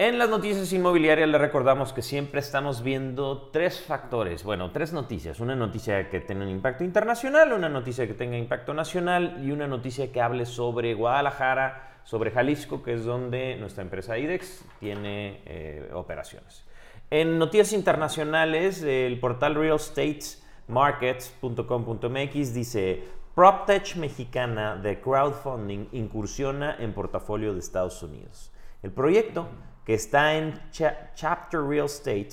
En 0.00 0.16
las 0.16 0.30
noticias 0.30 0.72
inmobiliarias 0.72 1.28
le 1.28 1.38
recordamos 1.38 1.92
que 1.92 2.02
siempre 2.02 2.38
estamos 2.38 2.84
viendo 2.84 3.50
tres 3.50 3.80
factores, 3.80 4.44
bueno, 4.44 4.70
tres 4.70 4.92
noticias. 4.92 5.40
Una 5.40 5.56
noticia 5.56 6.08
que 6.08 6.20
tenga 6.20 6.44
un 6.44 6.50
impacto 6.50 6.84
internacional, 6.84 7.52
una 7.52 7.68
noticia 7.68 8.06
que 8.06 8.14
tenga 8.14 8.38
impacto 8.38 8.74
nacional 8.74 9.40
y 9.42 9.50
una 9.50 9.66
noticia 9.66 10.12
que 10.12 10.20
hable 10.20 10.46
sobre 10.46 10.94
Guadalajara, 10.94 11.97
sobre 12.08 12.30
Jalisco, 12.30 12.82
que 12.82 12.94
es 12.94 13.04
donde 13.04 13.56
nuestra 13.56 13.82
empresa 13.82 14.16
IDEX 14.16 14.64
tiene 14.80 15.42
eh, 15.44 15.90
operaciones. 15.92 16.64
En 17.10 17.38
noticias 17.38 17.74
internacionales, 17.74 18.82
el 18.82 19.20
portal 19.20 19.56
realstatesmarkets.com.mx 19.56 22.54
dice, 22.54 23.04
PropTech 23.34 23.96
mexicana 23.96 24.76
de 24.76 25.02
crowdfunding 25.02 25.88
incursiona 25.92 26.76
en 26.78 26.94
portafolio 26.94 27.52
de 27.52 27.60
Estados 27.60 28.02
Unidos. 28.02 28.50
El 28.82 28.92
proyecto, 28.92 29.46
que 29.84 29.92
está 29.92 30.34
en 30.34 30.58
Chapter 30.70 31.60
Real 31.60 31.84
Estate, 31.84 32.30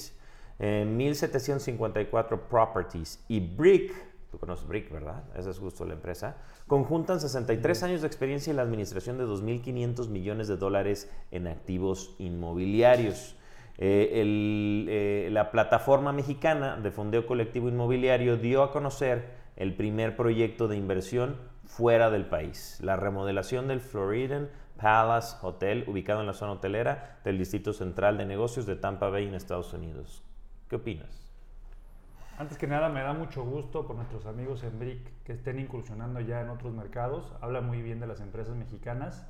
en 0.57 0.95
1754 0.95 2.47
Properties 2.47 3.21
y 3.27 3.41
Brick, 3.41 3.93
tú 4.35 4.39
conoces 4.39 4.67
Brick, 4.67 4.91
¿verdad? 4.91 5.23
Esa 5.37 5.49
es 5.49 5.59
justo 5.59 5.85
la 5.85 5.93
empresa, 5.93 6.35
conjuntan 6.67 7.21
63 7.21 7.83
años 7.83 8.01
de 8.01 8.07
experiencia 8.07 8.51
en 8.51 8.57
la 8.57 8.63
administración 8.63 9.17
de 9.17 9.23
2.500 9.23 10.09
millones 10.09 10.49
de 10.49 10.57
dólares 10.57 11.09
en 11.31 11.47
activos 11.47 12.15
inmobiliarios. 12.19 13.37
Eh, 13.77 14.23
eh, 14.89 15.29
la 15.31 15.51
plataforma 15.51 16.11
mexicana 16.11 16.75
de 16.75 16.91
fondeo 16.91 17.25
colectivo 17.25 17.69
inmobiliario 17.69 18.35
dio 18.35 18.61
a 18.61 18.73
conocer 18.73 19.23
el 19.55 19.73
primer 19.73 20.17
proyecto 20.17 20.67
de 20.67 20.75
inversión 20.75 21.37
fuera 21.65 22.09
del 22.09 22.25
país, 22.25 22.77
la 22.81 22.97
remodelación 22.97 23.69
del 23.69 23.79
Floridian 23.79 24.49
Palace 24.75 25.37
Hotel, 25.43 25.85
ubicado 25.87 26.19
en 26.19 26.27
la 26.27 26.33
zona 26.33 26.53
hotelera 26.53 27.19
del 27.23 27.37
Distrito 27.37 27.71
Central 27.71 28.17
de 28.17 28.25
Negocios 28.25 28.65
de 28.65 28.75
Tampa 28.75 29.07
Bay 29.07 29.27
en 29.27 29.35
Estados 29.35 29.71
Unidos. 29.71 30.23
¿Qué 30.67 30.75
opinas? 30.75 31.24
Antes 32.37 32.57
que 32.57 32.67
nada, 32.67 32.89
me 32.89 33.01
da 33.01 33.13
mucho 33.13 33.45
gusto 33.45 33.87
por 33.87 33.95
nuestros 33.95 34.25
amigos 34.25 34.61
en 34.63 34.77
BRIC 34.77 35.23
que 35.23 35.31
estén 35.31 35.57
incursionando 35.57 36.19
ya 36.19 36.41
en 36.41 36.49
otros 36.49 36.73
mercados. 36.73 37.31
Habla 37.39 37.61
muy 37.61 37.81
bien 37.81 38.01
de 38.01 38.07
las 38.07 38.19
empresas 38.19 38.57
mexicanas. 38.57 39.25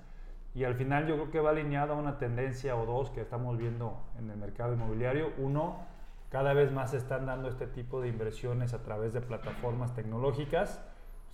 Y 0.56 0.64
al 0.64 0.74
final 0.74 1.06
yo 1.06 1.14
creo 1.14 1.30
que 1.30 1.40
va 1.40 1.52
alineado 1.52 1.94
a 1.94 1.98
una 1.98 2.18
tendencia 2.18 2.76
o 2.76 2.84
dos 2.88 3.12
que 3.12 3.22
estamos 3.22 3.60
viendo 3.60 4.02
en 4.18 4.32
el 4.32 4.38
mercado 4.38 4.74
inmobiliario. 4.74 5.34
Uno, 5.38 5.86
cada 6.32 6.54
vez 6.54 6.72
más 6.72 6.92
se 6.92 6.98
están 6.98 7.28
dando 7.28 7.48
este 7.48 7.68
tipo 7.68 8.02
de 8.02 8.08
inversiones 8.08 8.74
a 8.74 8.82
través 8.82 9.14
de 9.14 9.22
plataformas 9.22 9.94
tecnológicas 9.94 10.84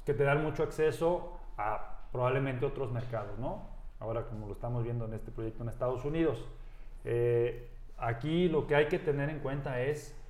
que 0.05 0.13
te 0.13 0.25
dan 0.25 0.43
mucho 0.43 0.63
acceso 0.63 1.39
a 1.57 2.01
probablemente 2.11 2.65
otros 2.65 2.91
mercados, 2.91 3.39
¿no? 3.39 3.69
Ahora 4.01 4.25
como 4.25 4.47
lo 4.47 4.53
estamos 4.53 4.83
viendo 4.83 5.05
en 5.05 5.13
este 5.13 5.31
proyecto 5.31 5.63
en 5.63 5.69
Estados 5.69 6.03
Unidos. 6.03 6.45
Eh, 7.05 7.69
aquí 7.97 8.49
lo 8.49 8.67
que 8.67 8.75
hay 8.75 8.87
que 8.87 8.99
tener 8.99 9.29
en 9.29 9.39
cuenta 9.39 9.79
es 9.79 10.20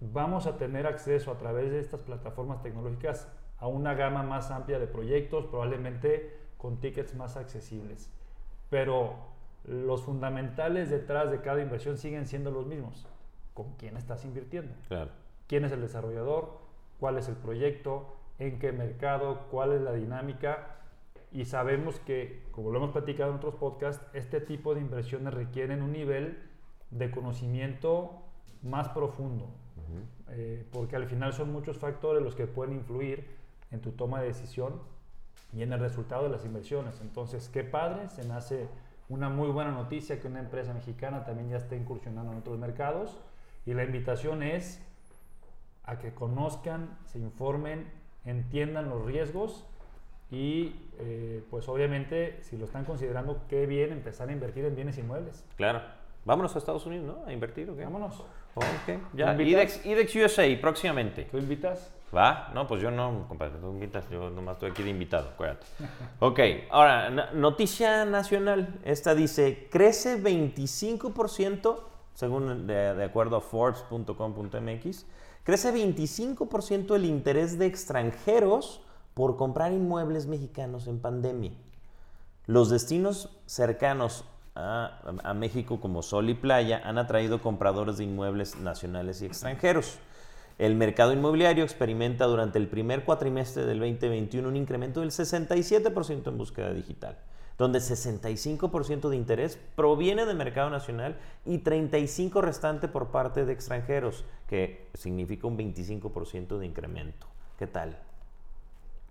vamos 0.00 0.46
a 0.46 0.56
tener 0.56 0.86
acceso 0.86 1.30
a 1.30 1.38
través 1.38 1.70
de 1.70 1.80
estas 1.80 2.00
plataformas 2.02 2.62
tecnológicas 2.62 3.28
a 3.58 3.66
una 3.66 3.94
gama 3.94 4.22
más 4.22 4.50
amplia 4.50 4.78
de 4.78 4.86
proyectos, 4.86 5.46
probablemente 5.46 6.36
con 6.58 6.78
tickets 6.78 7.14
más 7.14 7.36
accesibles. 7.36 8.10
Pero 8.70 9.14
los 9.64 10.02
fundamentales 10.02 10.90
detrás 10.90 11.30
de 11.30 11.40
cada 11.40 11.60
inversión 11.60 11.96
siguen 11.96 12.26
siendo 12.26 12.50
los 12.50 12.66
mismos. 12.66 13.06
¿Con 13.54 13.72
quién 13.76 13.96
estás 13.96 14.24
invirtiendo? 14.24 14.74
Claro. 14.88 15.10
¿Quién 15.46 15.64
es 15.64 15.72
el 15.72 15.80
desarrollador? 15.80 16.58
¿Cuál 17.00 17.18
es 17.18 17.28
el 17.28 17.36
proyecto? 17.36 18.16
¿En 18.38 18.58
qué 18.58 18.72
mercado? 18.72 19.46
¿Cuál 19.50 19.72
es 19.72 19.80
la 19.80 19.92
dinámica? 19.92 20.76
Y 21.32 21.46
sabemos 21.46 21.98
que, 22.00 22.42
como 22.52 22.70
lo 22.70 22.78
hemos 22.78 22.90
platicado 22.90 23.30
en 23.30 23.38
otros 23.38 23.54
podcasts, 23.54 24.04
este 24.12 24.40
tipo 24.40 24.74
de 24.74 24.80
inversiones 24.80 25.34
requieren 25.34 25.82
un 25.82 25.92
nivel 25.92 26.38
de 26.90 27.10
conocimiento 27.10 28.22
más 28.62 28.88
profundo, 28.90 29.48
eh, 30.30 30.66
porque 30.72 30.96
al 30.96 31.06
final 31.06 31.32
son 31.32 31.52
muchos 31.52 31.78
factores 31.78 32.22
los 32.22 32.34
que 32.34 32.46
pueden 32.46 32.74
influir 32.74 33.26
en 33.70 33.80
tu 33.80 33.92
toma 33.92 34.20
de 34.20 34.28
decisión 34.28 34.80
y 35.52 35.62
en 35.62 35.72
el 35.72 35.80
resultado 35.80 36.24
de 36.24 36.30
las 36.30 36.44
inversiones. 36.44 37.00
Entonces, 37.00 37.48
qué 37.48 37.64
padre, 37.64 38.08
se 38.08 38.26
nace 38.26 38.68
una 39.08 39.28
muy 39.28 39.48
buena 39.48 39.70
noticia 39.70 40.20
que 40.20 40.26
una 40.26 40.40
empresa 40.40 40.74
mexicana 40.74 41.24
también 41.24 41.50
ya 41.50 41.56
está 41.56 41.76
incursionando 41.76 42.32
en 42.32 42.38
otros 42.38 42.58
mercados 42.58 43.16
y 43.64 43.74
la 43.74 43.84
invitación 43.84 44.42
es 44.42 44.82
a 45.84 45.98
que 45.98 46.12
conozcan, 46.12 46.98
se 47.04 47.18
informen, 47.18 47.86
entiendan 48.24 48.88
los 48.88 49.04
riesgos 49.04 49.64
y 50.30 50.74
eh, 50.98 51.44
pues 51.50 51.68
obviamente 51.68 52.42
si 52.42 52.56
lo 52.56 52.64
están 52.64 52.84
considerando, 52.84 53.42
qué 53.48 53.66
bien 53.66 53.92
empezar 53.92 54.28
a 54.28 54.32
invertir 54.32 54.64
en 54.64 54.74
bienes 54.74 54.98
inmuebles. 54.98 55.44
Claro. 55.56 55.80
Vámonos 56.26 56.56
a 56.56 56.58
Estados 56.58 56.84
Unidos, 56.86 57.06
¿no? 57.06 57.24
A 57.24 57.32
invertir, 57.32 57.70
¿o 57.70 57.76
qué? 57.76 57.84
Vámonos. 57.84 58.16
Ok, 58.56 58.98
ya. 59.14 59.40
IDEX, 59.40 59.86
IDEX 59.86 60.16
USA 60.16 60.60
próximamente. 60.60 61.22
¿Tú 61.30 61.38
invitas? 61.38 61.92
¿Va? 62.14 62.50
No, 62.52 62.66
pues 62.66 62.82
yo 62.82 62.90
no, 62.90 63.26
compadre, 63.28 63.58
tú 63.60 63.70
invitas, 63.70 64.10
yo 64.10 64.28
nomás 64.30 64.54
estoy 64.54 64.72
aquí 64.72 64.82
de 64.82 64.90
invitado, 64.90 65.28
acuérdate. 65.28 65.66
Ok, 66.18 66.40
ahora, 66.70 67.10
noticia 67.32 68.04
nacional. 68.04 68.80
Esta 68.84 69.14
dice, 69.14 69.68
crece 69.70 70.20
25%, 70.20 71.78
según 72.14 72.66
de, 72.66 72.94
de 72.94 73.04
acuerdo 73.04 73.36
a 73.36 73.40
Forbes.com.mx, 73.40 75.06
crece 75.44 75.72
25% 75.72 76.96
el 76.96 77.04
interés 77.04 77.56
de 77.56 77.66
extranjeros 77.66 78.82
por 79.14 79.36
comprar 79.36 79.70
inmuebles 79.70 80.26
mexicanos 80.26 80.88
en 80.88 80.98
pandemia. 80.98 81.52
Los 82.46 82.68
destinos 82.68 83.30
cercanos 83.46 84.24
a, 84.56 85.00
a 85.22 85.34
México 85.34 85.80
como 85.80 86.02
Sol 86.02 86.30
y 86.30 86.34
Playa 86.34 86.80
han 86.84 86.98
atraído 86.98 87.42
compradores 87.42 87.98
de 87.98 88.04
inmuebles 88.04 88.56
nacionales 88.56 89.22
y 89.22 89.26
extranjeros. 89.26 89.98
El 90.58 90.74
mercado 90.74 91.12
inmobiliario 91.12 91.64
experimenta 91.64 92.24
durante 92.24 92.58
el 92.58 92.66
primer 92.66 93.04
cuatrimestre 93.04 93.66
del 93.66 93.78
2021 93.78 94.48
un 94.48 94.56
incremento 94.56 95.00
del 95.00 95.10
67% 95.10 96.28
en 96.28 96.38
búsqueda 96.38 96.72
digital, 96.72 97.18
donde 97.58 97.78
65% 97.78 99.10
de 99.10 99.16
interés 99.16 99.58
proviene 99.74 100.24
del 100.24 100.38
mercado 100.38 100.70
nacional 100.70 101.18
y 101.44 101.58
35% 101.58 102.40
restante 102.40 102.88
por 102.88 103.08
parte 103.08 103.44
de 103.44 103.52
extranjeros, 103.52 104.24
que 104.48 104.88
significa 104.94 105.46
un 105.46 105.58
25% 105.58 106.56
de 106.56 106.64
incremento. 106.64 107.26
¿Qué 107.58 107.66
tal? 107.66 107.98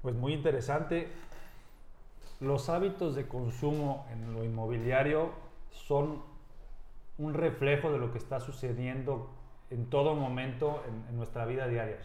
Pues 0.02 0.16
muy 0.16 0.34
interesante. 0.34 1.10
Los 2.46 2.70
hábitos 2.70 3.16
de 3.16 3.28
consumo 3.28 4.06
en 4.12 4.32
lo 4.32 4.44
inmobiliario 4.44 5.32
son 5.72 6.22
un 7.18 7.34
reflejo 7.34 7.92
de 7.92 7.98
lo 7.98 8.12
que 8.12 8.20
está 8.20 8.40
sucediendo 8.40 9.32
en 9.72 9.90
todo 9.90 10.14
momento 10.14 10.84
en, 11.10 11.18
nuestra 11.18 11.48
vida 11.48 11.68
diaria. 11.68 11.98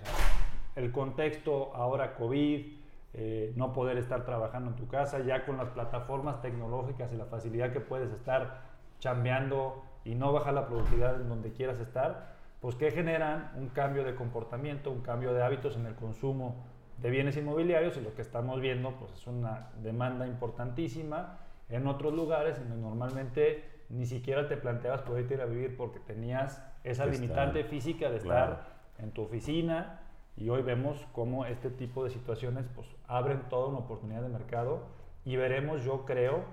El 0.76 0.92
contexto 0.92 1.74
ahora 1.74 2.14
COVID, 2.14 2.72
eh, 3.12 3.53
no 3.55 3.74
poder 3.74 3.98
estar 3.98 4.24
trabajando 4.24 4.70
en 4.70 4.76
tu 4.76 4.88
casa, 4.88 5.18
ya 5.18 5.44
con 5.44 5.59
las 5.59 5.68
plataformas 5.68 6.40
tecnológicas 6.40 7.12
y 7.12 7.16
la 7.16 7.26
facilidad 7.26 7.70
que 7.70 7.81
puedes 7.81 8.11
estar 8.11 8.62
chambeando 8.98 9.83
y 10.07 10.14
no 10.14 10.33
bajar 10.33 10.55
la 10.55 10.66
productividad 10.66 11.20
en 11.20 11.29
donde 11.29 11.53
quieras 11.53 11.79
estar, 11.81 12.37
pues 12.62 12.76
que 12.76 12.90
generan 12.90 13.53
un 13.57 13.68
cambio 13.68 14.05
de 14.05 14.14
comportamiento, 14.14 14.90
un 14.90 15.03
cambio 15.03 15.35
de 15.35 15.42
hábitos 15.42 15.76
en 15.76 15.85
el 15.85 15.96
consumo 15.96 16.64
de 17.00 17.10
bienes 17.10 17.36
inmobiliarios 17.36 17.96
y 17.96 18.00
lo 18.00 18.14
que 18.14 18.22
estamos 18.22 18.60
viendo 18.60 18.92
pues 18.98 19.12
es 19.12 19.26
una 19.26 19.70
demanda 19.82 20.26
importantísima 20.26 21.38
en 21.68 21.86
otros 21.86 22.12
lugares 22.12 22.58
donde 22.58 22.76
normalmente 22.76 23.64
ni 23.88 24.06
siquiera 24.06 24.46
te 24.48 24.56
planteabas 24.56 25.02
poder 25.02 25.30
ir 25.30 25.40
a 25.40 25.46
vivir 25.46 25.76
porque 25.76 25.98
tenías 26.00 26.62
esa 26.84 27.04
Que 27.04 27.12
limitante 27.12 27.60
estar- 27.60 27.70
física 27.70 28.10
de 28.10 28.18
claro. 28.18 28.52
estar 28.54 28.66
en 28.98 29.10
tu 29.12 29.22
oficina 29.22 30.00
y 30.36 30.48
hoy 30.48 30.62
vemos 30.62 31.06
cómo 31.12 31.46
este 31.46 31.70
tipo 31.70 32.04
de 32.04 32.10
situaciones 32.10 32.66
pues 32.74 32.86
abren 33.08 33.40
toda 33.48 33.68
una 33.68 33.78
oportunidad 33.78 34.22
de 34.22 34.28
mercado 34.28 34.82
y 35.24 35.36
veremos 35.36 35.82
yo 35.84 36.04
creo 36.04 36.44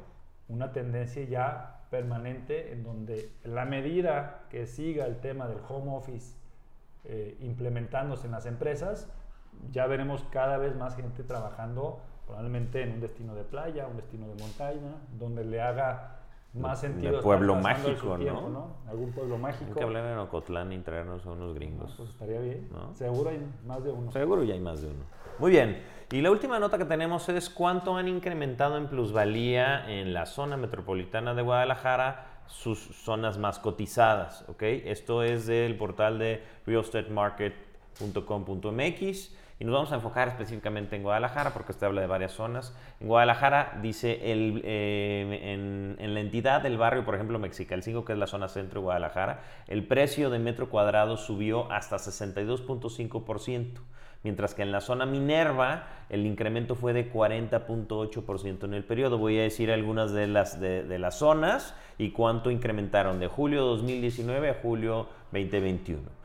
una 0.49 0.71
tendencia 0.71 1.23
ya 1.25 1.73
permanente 1.91 2.71
en 2.73 2.83
donde 2.83 3.29
la 3.43 3.65
medida 3.65 4.43
que 4.49 4.65
siga 4.65 5.05
el 5.05 5.19
tema 5.19 5.47
del 5.47 5.59
home 5.67 5.95
office 5.95 6.35
eh, 7.05 7.37
implementándose 7.41 8.25
en 8.27 8.33
las 8.33 8.45
empresas, 8.45 9.09
ya 9.71 9.87
veremos 9.87 10.23
cada 10.31 10.57
vez 10.57 10.75
más 10.75 10.95
gente 10.95 11.23
trabajando 11.23 11.99
probablemente 12.25 12.81
en 12.83 12.93
un 12.93 13.01
destino 13.01 13.35
de 13.35 13.43
playa, 13.43 13.87
un 13.87 13.97
destino 13.97 14.27
de 14.27 14.35
montaña, 14.35 14.95
donde 15.17 15.45
le 15.45 15.61
haga 15.61 16.13
más 16.53 16.81
de 16.81 16.87
sentido. 16.89 17.21
pueblo 17.21 17.53
de 17.55 17.61
su 17.61 17.67
mágico, 17.67 18.17
tiempo, 18.17 18.49
¿no? 18.49 18.77
Algún 18.89 19.11
pueblo 19.11 19.37
mágico. 19.37 19.65
Hay 19.69 19.73
que 19.75 19.83
hablar 19.83 20.05
en 20.11 20.17
Ocotlán 20.17 20.73
y 20.73 20.79
traernos 20.79 21.25
a 21.25 21.31
unos 21.31 21.51
Ah, 21.51 21.55
gringos. 21.55 21.93
pues 21.95 22.09
estaría 22.09 22.39
bien. 22.41 22.67
¿No? 22.71 22.93
Seguro 22.95 23.29
hay 23.29 23.39
más 23.65 23.83
de 23.83 23.91
uno. 23.91 24.11
Seguro 24.11 24.43
ya 24.43 24.53
hay 24.55 24.59
más 24.59 24.81
de 24.81 24.87
uno. 24.87 25.03
Muy 25.39 25.51
bien. 25.51 25.83
Y 26.11 26.21
la 26.21 26.31
última 26.31 26.57
nota 26.59 26.77
que 26.77 26.85
tenemos 26.85 27.29
es 27.29 27.49
cuánto 27.49 27.95
han 27.95 28.07
incrementado 28.07 28.77
en 28.77 28.87
plusvalía 28.87 29.89
en 29.89 30.13
la 30.13 30.25
zona 30.25 30.57
metropolitana 30.57 31.33
de 31.33 31.41
Guadalajara 31.43 32.41
sus 32.47 32.79
zonas 32.79 33.37
más 33.37 33.59
cotizadas. 33.59 34.43
¿ok? 34.49 34.63
Esto 34.63 35.21
es 35.23 35.45
del 35.47 35.77
portal 35.77 36.17
de 36.17 36.43
realestatemarket.com.mx 36.65 39.37
y 39.59 39.65
nos 39.65 39.73
vamos 39.73 39.91
a 39.91 39.95
enfocar 39.95 40.27
específicamente 40.27 40.95
en 40.95 41.03
Guadalajara 41.03 41.51
porque 41.51 41.71
este 41.71 41.85
habla 41.85 42.01
de 42.01 42.07
varias 42.07 42.31
zonas. 42.31 42.75
En 42.99 43.07
Guadalajara 43.07 43.79
dice 43.81 44.31
el, 44.31 44.61
eh, 44.63 45.53
en, 45.53 45.95
en 45.99 46.13
la 46.13 46.19
entidad 46.19 46.61
del 46.61 46.77
barrio, 46.77 47.03
por 47.03 47.15
ejemplo, 47.15 47.39
Mexicalcingo, 47.39 48.05
que 48.05 48.13
es 48.13 48.19
la 48.19 48.27
zona 48.27 48.49
centro 48.49 48.81
de 48.81 48.85
Guadalajara, 48.85 49.41
el 49.67 49.87
precio 49.87 50.29
de 50.29 50.37
metro 50.37 50.69
cuadrado 50.69 51.17
subió 51.17 51.71
hasta 51.71 51.95
62.5%, 51.95 53.79
mientras 54.23 54.53
que 54.53 54.61
en 54.61 54.71
la 54.71 54.81
zona 54.81 55.07
Minerva 55.07 55.87
el 56.09 56.27
incremento 56.27 56.75
fue 56.75 56.93
de 56.93 57.11
40.8% 57.11 58.63
en 58.63 58.73
el 58.75 58.83
periodo. 58.83 59.17
Voy 59.17 59.39
a 59.39 59.41
decir 59.41 59.71
algunas 59.71 60.11
de 60.11 60.27
las, 60.27 60.59
de, 60.59 60.83
de 60.83 60.99
las 60.99 61.15
zonas 61.15 61.73
y 61.97 62.11
cuánto 62.11 62.51
incrementaron 62.51 63.19
de 63.19 63.27
julio 63.27 63.63
2019 63.65 64.51
a 64.51 64.53
julio 64.61 65.09
2021. 65.31 66.16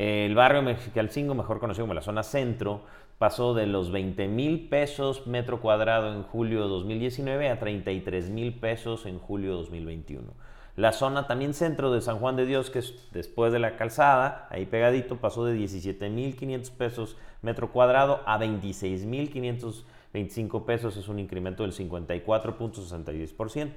El 0.00 0.34
barrio 0.34 0.62
Mexicalcingo, 0.62 1.34
mejor 1.34 1.60
conocido 1.60 1.84
como 1.84 1.92
la 1.92 2.00
zona 2.00 2.22
centro, 2.22 2.80
pasó 3.18 3.52
de 3.52 3.66
los 3.66 3.92
20 3.92 4.28
mil 4.28 4.66
pesos 4.70 5.26
metro 5.26 5.60
cuadrado 5.60 6.14
en 6.14 6.22
julio 6.22 6.62
de 6.62 6.68
2019 6.68 7.50
a 7.50 7.58
33 7.58 8.30
mil 8.30 8.54
pesos 8.54 9.04
en 9.04 9.18
julio 9.18 9.50
de 9.50 9.56
2021. 9.58 10.32
La 10.76 10.92
zona 10.92 11.26
también 11.26 11.52
centro 11.52 11.92
de 11.92 12.00
San 12.00 12.18
Juan 12.18 12.36
de 12.36 12.46
Dios, 12.46 12.70
que 12.70 12.78
es 12.78 13.12
después 13.12 13.52
de 13.52 13.58
la 13.58 13.76
calzada, 13.76 14.48
ahí 14.48 14.64
pegadito, 14.64 15.16
pasó 15.16 15.44
de 15.44 15.52
17 15.52 16.08
mil 16.08 16.34
500 16.34 16.70
pesos 16.70 17.18
metro 17.42 17.70
cuadrado 17.70 18.22
a 18.24 18.38
26 18.38 19.04
mil 19.04 19.30
525 19.30 20.64
pesos, 20.64 20.96
es 20.96 21.08
un 21.08 21.18
incremento 21.18 21.62
del 21.62 21.74
54.66%. 21.74 23.72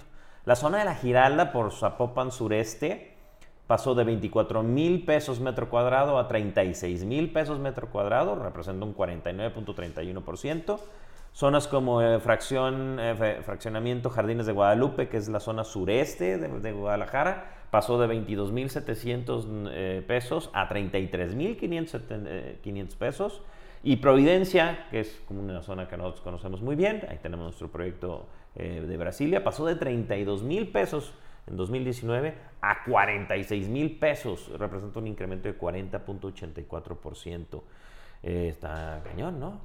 La 0.46 0.56
zona 0.56 0.80
de 0.80 0.86
la 0.86 0.96
Giralda 0.96 1.52
por 1.52 1.74
Zapopan 1.74 2.32
sureste, 2.32 3.13
pasó 3.68 3.96
de 3.96 4.04
24 4.04 4.62
mil 4.64 5.06
pesos 5.06 5.40
metro 5.40 5.70
cuadrado 5.70 6.18
a 6.20 6.28
36 6.28 7.06
mil 7.06 7.32
pesos 7.32 7.60
metro 7.60 7.90
cuadrado, 7.90 8.36
representa 8.36 8.86
un 8.86 8.96
49.31%. 8.96 10.80
Zonas 11.36 11.68
como 11.68 12.02
eh, 12.02 12.20
fracción, 12.20 13.00
eh, 13.00 13.16
fra- 13.18 13.42
fraccionamiento 13.42 14.10
Jardines 14.12 14.46
de 14.46 14.52
Guadalupe, 14.54 15.08
que 15.10 15.18
es 15.18 15.30
la 15.30 15.40
zona 15.40 15.64
sureste 15.64 16.38
de, 16.38 16.72
Guadalajara, 16.74 17.66
pasó 17.72 18.00
de 18.00 18.06
22 18.06 18.52
mil 18.52 18.70
700 18.70 19.48
eh, 19.72 20.04
pesos 20.08 20.52
a 20.54 20.68
33 20.68 21.34
mil 21.34 21.58
500 21.58 22.96
pesos. 22.96 23.42
Y 23.86 23.96
Providencia, 23.98 24.86
que 24.92 25.00
es 25.02 25.22
como 25.28 25.42
una 25.42 25.62
zona 25.64 25.88
que 25.88 25.98
nosotros 25.98 26.22
conocemos 26.22 26.62
muy 26.62 26.76
bien, 26.76 27.02
ahí 27.10 27.18
tenemos 27.22 27.46
nuestro 27.46 27.70
proyecto 27.70 28.28
eh, 28.56 28.86
de 28.88 28.98
Brasilia, 28.98 29.44
pasó 29.44 29.66
de 29.66 29.76
32 29.76 30.44
mil 30.44 30.68
pesos 30.72 31.14
en 31.48 31.58
2019 31.58 32.34
a 32.62 32.84
46 32.86 33.68
mil 33.70 33.98
pesos. 34.00 34.52
Representa 34.58 35.00
un 35.00 35.08
incremento 35.08 35.48
de 35.48 35.58
40.84%. 35.58 37.62
Eh, 38.24 38.48
está 38.50 39.02
cañón, 39.04 39.40
¿no? 39.40 39.60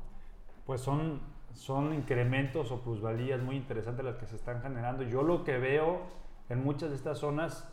Pues 0.67 0.81
son, 0.81 1.21
son 1.55 1.95
incrementos 1.95 2.73
o 2.73 2.81
plusvalías 2.81 3.41
muy 3.41 3.57
interesantes 3.57 4.05
las 4.05 4.17
que 4.17 4.27
se 4.27 4.37
están 4.37 4.61
generando. 4.63 5.03
Yo 5.05 5.23
lo 5.23 5.45
que 5.45 5.59
veo 5.59 6.01
en 6.49 6.65
muchas 6.65 6.91
de 6.91 6.97
estas 6.97 7.19
zonas, 7.19 7.69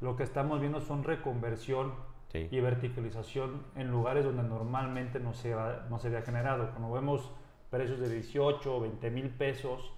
lo 0.00 0.16
que 0.16 0.22
estamos 0.22 0.60
viendo 0.60 0.80
son 0.80 1.04
reconversión 1.04 1.92
Sí. 2.32 2.48
y 2.50 2.60
verticalización 2.60 3.62
en 3.76 3.90
lugares 3.90 4.24
donde 4.24 4.42
normalmente 4.42 5.20
no 5.20 5.34
se, 5.34 5.52
ha- 5.52 5.84
no 5.90 5.98
se 5.98 6.06
había 6.08 6.22
generado. 6.22 6.70
Cuando 6.70 6.90
vemos 6.90 7.30
precios 7.68 8.00
de 8.00 8.08
18 8.08 8.74
o 8.74 8.80
20 8.80 9.10
mil 9.10 9.28
pesos, 9.28 9.92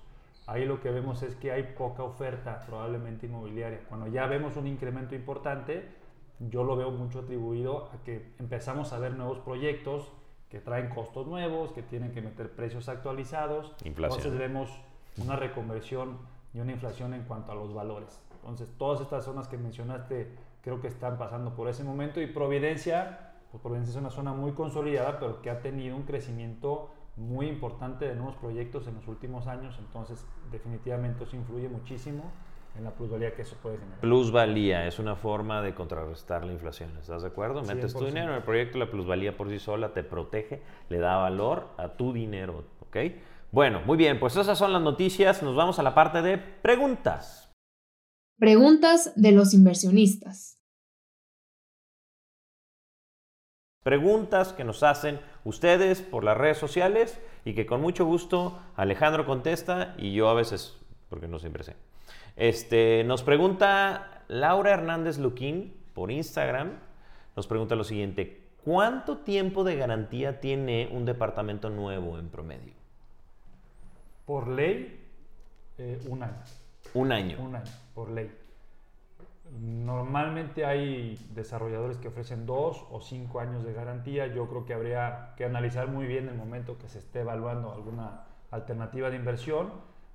ahí 0.47 0.65
lo 0.65 0.81
que 0.81 0.91
vemos 0.91 1.23
es 1.23 1.35
que 1.37 1.53
hay 1.53 1.63
poca 1.63 2.03
oferta 2.03 2.61
probablemente 2.67 3.27
inmobiliaria. 3.27 3.81
Cuando 3.89 4.09
ya 4.09 4.27
vemos 4.27 4.57
un 4.57 4.67
incremento 4.67 5.15
importante, 5.15 5.89
yo 6.39 6.65
lo 6.65 6.77
veo 6.77 6.91
mucho 6.91 7.21
atribuido 7.21 7.91
a 7.93 8.03
que 8.05 8.35
empezamos 8.39 8.93
a 8.93 8.99
ver 8.99 9.15
nuevos 9.15 9.39
proyectos 9.39 10.13
que 10.49 10.61
traen 10.61 10.89
costos 10.89 11.27
nuevos, 11.27 11.73
que 11.73 11.83
tienen 11.83 12.13
que 12.13 12.23
meter 12.23 12.51
precios 12.51 12.89
actualizados. 12.89 13.75
Inflación. 13.85 14.21
Entonces 14.21 14.39
vemos 14.39 14.71
una 15.17 15.37
reconversión 15.37 16.19
y 16.53 16.61
una 16.61 16.73
inflación 16.73 17.15
en 17.15 17.25
cuanto 17.25 17.53
a 17.53 17.55
los 17.55 17.75
valores. 17.75 18.21
Entonces, 18.35 18.71
todas 18.79 19.01
estas 19.01 19.25
zonas 19.25 19.49
que 19.49 19.57
mencionaste 19.57 20.31
creo 20.63 20.81
que 20.81 20.89
están 20.89 21.19
pasando 21.19 21.55
por 21.55 21.69
ese 21.69 21.83
momento 21.83 22.21
y 22.21 22.27
Providencia, 22.27 23.33
pues 23.51 23.63
Providencia 23.63 23.93
es 23.93 23.97
una 23.97 24.11
zona 24.11 24.33
muy 24.33 24.53
consolidada, 24.53 25.19
pero 25.19 25.43
que 25.43 25.51
ha 25.51 25.61
tenido 25.61 25.97
un 25.97 26.03
crecimiento 26.03 26.91
muy 27.17 27.47
importante 27.47 28.07
de 28.07 28.15
nuevos 28.15 28.37
proyectos 28.37 28.87
en 28.89 28.95
los 28.97 29.07
últimos 29.07 29.47
años, 29.47 29.77
entonces 29.79 30.25
definitivamente 30.51 31.25
eso 31.25 31.37
influye 31.37 31.69
muchísimo 31.69 32.33
en 32.77 32.85
la 32.85 32.91
plusvalía 32.91 33.35
que 33.35 33.43
eso 33.43 33.57
puede 33.63 33.79
generar. 33.79 34.01
Plusvalía 34.01 34.87
es 34.87 34.99
una 34.99 35.15
forma 35.15 35.63
de 35.63 35.75
contrarrestar 35.75 36.45
la 36.45 36.53
inflación, 36.53 36.97
¿estás 36.99 37.23
de 37.23 37.29
acuerdo? 37.29 37.63
Metes 37.63 37.93
tu 37.93 38.01
100%. 38.01 38.07
dinero 38.07 38.31
en 38.31 38.37
el 38.37 38.43
proyecto, 38.43 38.79
la 38.79 38.91
plusvalía 38.91 39.37
por 39.37 39.49
sí 39.49 39.59
sola 39.59 39.93
te 39.93 40.03
protege, 40.03 40.63
le 40.89 40.99
da 40.99 41.17
valor 41.17 41.69
a 41.79 41.91
tu 41.91 42.13
dinero, 42.13 42.65
¿ok? 42.81 42.97
Bueno, 43.53 43.81
muy 43.87 43.97
bien, 43.97 44.19
pues 44.19 44.37
esas 44.37 44.59
son 44.59 44.73
las 44.73 44.83
noticias. 44.83 45.41
Nos 45.41 45.55
vamos 45.55 45.79
a 45.79 45.85
la 45.85 45.95
parte 45.95 46.23
de 46.23 46.39
preguntas. 46.39 47.53
Preguntas 48.37 49.13
de 49.15 49.31
los 49.31 49.55
inversionistas. 49.55 50.61
Preguntas 53.85 54.53
que 54.53 54.65
nos 54.65 54.83
hacen 54.83 55.21
ustedes 55.45 56.03
por 56.03 56.25
las 56.25 56.37
redes 56.37 56.59
sociales 56.59 57.21
y 57.45 57.55
que 57.55 57.67
con 57.67 57.81
mucho 57.81 58.05
gusto 58.05 58.61
Alejandro 58.77 59.27
contesta 59.27 59.95
y 59.99 60.13
yo 60.13 60.29
a 60.29 60.35
veces, 60.35 60.77
porque 61.09 61.29
no 61.29 61.39
siempre 61.39 61.65
sé. 61.65 61.77
Este, 62.37 63.05
nos 63.05 63.23
pregunta 63.23 64.23
Laura 64.29 64.73
Hernández 64.73 65.19
Luquín 65.19 65.75
por 65.93 66.11
Instagram, 66.11 66.73
nos 67.37 67.47
pregunta 67.47 67.77
lo 67.77 67.85
siguiente, 67.85 68.43
¿cuánto 68.65 69.19
tiempo 69.19 69.65
de 69.65 69.77
garantía 69.77 70.41
tiene 70.41 70.89
un 70.93 71.05
departamento 71.05 71.71
nuevo 71.71 72.19
en 72.19 72.29
promedio? 72.29 72.73
Por 74.25 74.49
ley, 74.49 75.01
eh, 75.79 76.01
un 76.09 76.23
año. 76.23 76.43
Un 76.95 77.13
año. 77.13 77.37
Un 77.41 77.57
año, 77.57 77.73
por 77.95 78.11
ley. 78.11 78.31
Normalmente 79.61 80.67
hay 80.67 81.17
desarrolladores 81.33 81.99
que 81.99 82.09
ofrecen 82.09 82.45
dos 82.45 82.85
o 82.91 83.01
cinco 83.01 83.39
años 83.39 83.65
de 83.65 83.73
garantía. 83.73 84.27
Yo 84.27 84.49
creo 84.49 84.65
que 84.65 84.75
habría 84.75 85.35
que 85.37 85.45
analizar 85.45 85.89
muy 85.89 86.07
bien 86.07 86.29
el 86.29 86.35
momento 86.35 86.77
que 86.77 86.89
se 86.89 86.99
esté 86.99 87.21
evaluando 87.21 87.73
alguna 87.73 88.25
alternativa 88.51 89.11
de 89.11 89.17
inversión, 89.17 89.73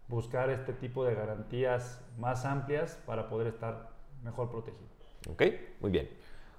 buscar 0.10 0.50
este 0.50 0.74
tipo 0.74 1.06
de 1.06 1.16
garantías 1.16 2.06
más 2.18 2.44
amplias 2.44 3.00
para 3.06 3.30
poder 3.30 3.48
estar 3.48 3.90
mejor 4.24 4.50
protegido. 4.50 4.88
Ok, 5.30 5.44
muy 5.80 5.92
bien. 5.92 6.10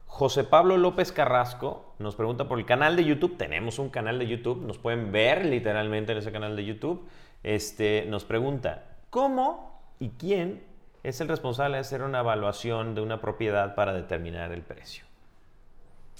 José 0.06 0.44
Pablo 0.44 0.76
López 0.76 1.12
Carrasco 1.12 1.94
nos 1.98 2.16
pregunta 2.16 2.48
por 2.48 2.58
el 2.58 2.66
canal 2.66 2.96
de 2.96 3.04
YouTube. 3.04 3.36
Tenemos 3.36 3.78
un 3.78 3.90
canal 3.90 4.18
de 4.18 4.26
YouTube, 4.26 4.64
nos 4.66 4.78
pueden 4.78 5.12
ver 5.12 5.44
literalmente 5.44 6.12
en 6.12 6.18
ese 6.18 6.32
canal 6.32 6.56
de 6.56 6.64
YouTube. 6.64 7.06
Este, 7.42 8.06
nos 8.06 8.24
pregunta, 8.24 8.96
¿cómo 9.10 9.80
y 9.98 10.10
quién 10.10 10.69
es 11.02 11.20
el 11.20 11.28
responsable 11.28 11.76
de 11.76 11.80
hacer 11.80 12.02
una 12.02 12.20
evaluación 12.20 12.94
de 12.94 13.00
una 13.00 13.20
propiedad 13.20 13.74
para 13.74 13.92
determinar 13.92 14.52
el 14.52 14.62
precio? 14.62 15.04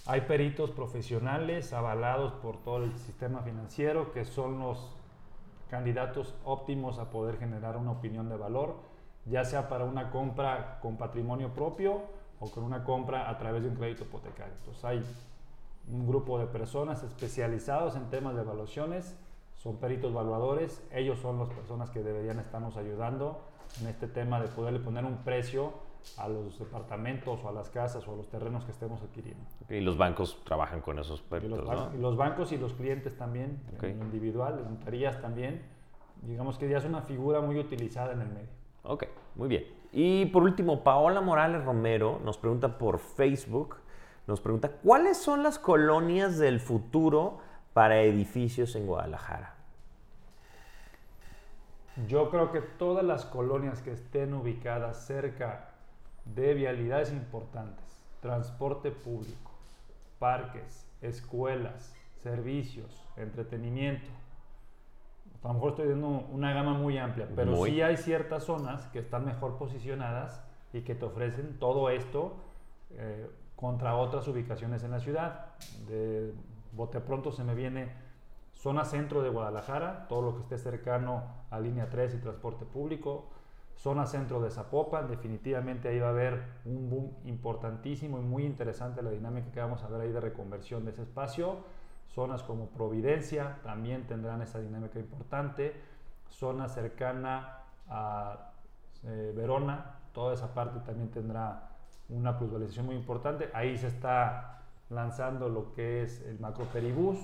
Hay 0.06 0.22
peritos 0.22 0.70
profesionales 0.70 1.72
avalados 1.72 2.32
por 2.34 2.56
todo 2.62 2.84
el 2.84 2.96
sistema 2.98 3.42
financiero 3.42 4.12
que 4.12 4.24
son 4.24 4.58
los 4.58 4.96
candidatos 5.68 6.34
óptimos 6.44 6.98
a 6.98 7.10
poder 7.10 7.38
generar 7.38 7.76
una 7.76 7.92
opinión 7.92 8.28
de 8.28 8.36
valor, 8.36 8.76
ya 9.26 9.44
sea 9.44 9.68
para 9.68 9.84
una 9.84 10.10
compra 10.10 10.78
con 10.80 10.96
patrimonio 10.96 11.50
propio 11.50 12.02
o 12.40 12.50
con 12.50 12.64
una 12.64 12.82
compra 12.82 13.28
a 13.28 13.36
través 13.36 13.62
de 13.62 13.68
un 13.68 13.76
crédito 13.76 14.04
hipotecario. 14.04 14.54
Entonces 14.60 14.84
hay 14.84 15.04
un 15.92 16.08
grupo 16.08 16.38
de 16.38 16.46
personas 16.46 17.02
especializados 17.02 17.94
en 17.96 18.08
temas 18.08 18.34
de 18.34 18.40
evaluaciones, 18.40 19.16
son 19.56 19.76
peritos 19.76 20.10
evaluadores, 20.12 20.82
ellos 20.90 21.18
son 21.18 21.38
las 21.38 21.50
personas 21.50 21.90
que 21.90 22.02
deberían 22.02 22.38
estarnos 22.38 22.78
ayudando 22.78 23.42
en 23.80 23.88
este 23.88 24.06
tema 24.08 24.40
de 24.40 24.48
poderle 24.48 24.80
poner 24.80 25.04
un 25.04 25.18
precio 25.18 25.72
a 26.16 26.28
los 26.28 26.58
departamentos 26.58 27.40
o 27.44 27.48
a 27.48 27.52
las 27.52 27.68
casas 27.70 28.06
o 28.08 28.14
a 28.14 28.16
los 28.16 28.28
terrenos 28.28 28.64
que 28.64 28.72
estemos 28.72 29.02
adquiriendo. 29.02 29.44
Y 29.68 29.80
los 29.80 29.96
bancos 29.98 30.40
trabajan 30.44 30.80
con 30.80 30.98
esos 30.98 31.20
peritos, 31.22 31.58
y 31.58 31.62
los, 31.62 31.70
¿no? 31.70 31.94
y 31.94 31.98
los 32.00 32.16
bancos 32.16 32.52
y 32.52 32.56
los 32.58 32.72
clientes 32.74 33.16
también, 33.16 33.62
Okay. 33.76 33.92
en 33.92 33.98
lo 33.98 34.04
individual, 34.06 34.66
notarías 34.68 35.20
también. 35.20 35.62
Digamos 36.22 36.58
que 36.58 36.68
ya 36.68 36.78
es 36.78 36.84
una 36.84 37.02
figura 37.02 37.40
muy 37.40 37.58
utilizada 37.58 38.12
en 38.12 38.22
el 38.22 38.28
medio. 38.28 38.48
Ok, 38.82 39.04
muy 39.36 39.48
bien. 39.48 39.64
Y 39.92 40.26
por 40.26 40.42
último, 40.42 40.82
Paola 40.82 41.20
Morales 41.20 41.64
Romero 41.64 42.20
nos 42.24 42.38
pregunta 42.38 42.78
por 42.78 42.98
Facebook, 42.98 43.76
nos 44.26 44.40
pregunta, 44.40 44.70
¿cuáles 44.82 45.16
son 45.18 45.42
las 45.42 45.58
colonias 45.58 46.38
del 46.38 46.60
futuro 46.60 47.38
para 47.72 48.00
edificios 48.02 48.76
en 48.76 48.86
Guadalajara? 48.86 49.56
Yo 52.06 52.30
creo 52.30 52.52
que 52.52 52.60
todas 52.60 53.04
las 53.04 53.24
colonias 53.24 53.82
que 53.82 53.92
estén 53.92 54.32
ubicadas 54.34 55.06
cerca 55.06 55.70
de 56.24 56.54
vialidades 56.54 57.12
importantes, 57.12 57.84
transporte 58.20 58.90
público, 58.90 59.52
parques, 60.18 60.86
escuelas, 61.00 61.94
servicios, 62.22 63.06
entretenimiento, 63.16 64.10
a 65.42 65.48
lo 65.48 65.54
mejor 65.54 65.70
estoy 65.70 65.88
dando 65.88 66.08
una 66.30 66.52
gama 66.52 66.74
muy 66.74 66.98
amplia, 66.98 67.26
pero 67.34 67.52
Muy. 67.52 67.70
sí 67.70 67.82
hay 67.82 67.96
ciertas 67.96 68.44
zonas 68.44 68.86
que 68.88 68.98
están 68.98 69.24
mejor 69.24 69.56
posicionadas 69.56 70.42
y 70.72 70.82
que 70.82 70.94
te 70.94 71.06
ofrecen 71.06 71.58
todo 71.58 71.88
esto 71.88 72.36
eh, 72.90 73.28
contra 73.56 73.96
otras 73.96 74.28
ubicaciones 74.28 74.84
en 74.84 74.90
la 74.90 75.00
ciudad. 75.00 75.46
De 75.88 76.34
bote 76.72 77.00
pronto 77.00 77.32
se 77.32 77.42
me 77.42 77.54
viene 77.54 77.90
zona 78.60 78.84
centro 78.84 79.22
de 79.22 79.30
Guadalajara, 79.30 80.06
todo 80.08 80.20
lo 80.20 80.34
que 80.34 80.42
esté 80.42 80.58
cercano 80.58 81.24
a 81.50 81.58
línea 81.58 81.88
3 81.88 82.14
y 82.14 82.18
transporte 82.18 82.66
público. 82.66 83.30
Zona 83.74 84.04
centro 84.04 84.42
de 84.42 84.50
Zapopan, 84.50 85.08
definitivamente 85.08 85.88
ahí 85.88 85.98
va 85.98 86.08
a 86.08 86.10
haber 86.10 86.42
un 86.66 86.90
boom 86.90 87.16
importantísimo 87.24 88.18
y 88.18 88.22
muy 88.22 88.44
interesante 88.44 89.02
la 89.02 89.10
dinámica 89.10 89.50
que 89.50 89.60
vamos 89.60 89.82
a 89.82 89.88
ver 89.88 90.02
ahí 90.02 90.12
de 90.12 90.20
reconversión 90.20 90.84
de 90.84 90.90
ese 90.90 91.02
espacio. 91.02 91.64
Zonas 92.08 92.42
como 92.42 92.66
Providencia 92.66 93.58
también 93.62 94.06
tendrán 94.06 94.42
esa 94.42 94.60
dinámica 94.60 94.98
importante. 94.98 95.74
Zona 96.28 96.68
cercana 96.68 97.60
a 97.88 98.52
eh, 99.04 99.32
Verona, 99.34 100.00
toda 100.12 100.34
esa 100.34 100.52
parte 100.52 100.80
también 100.80 101.10
tendrá 101.10 101.70
una 102.10 102.36
plusvalización 102.36 102.84
muy 102.84 102.96
importante. 102.96 103.48
Ahí 103.54 103.78
se 103.78 103.86
está 103.86 104.60
lanzando 104.90 105.48
lo 105.48 105.72
que 105.72 106.02
es 106.02 106.20
el 106.26 106.38
macro 106.38 106.66
peribús. 106.66 107.16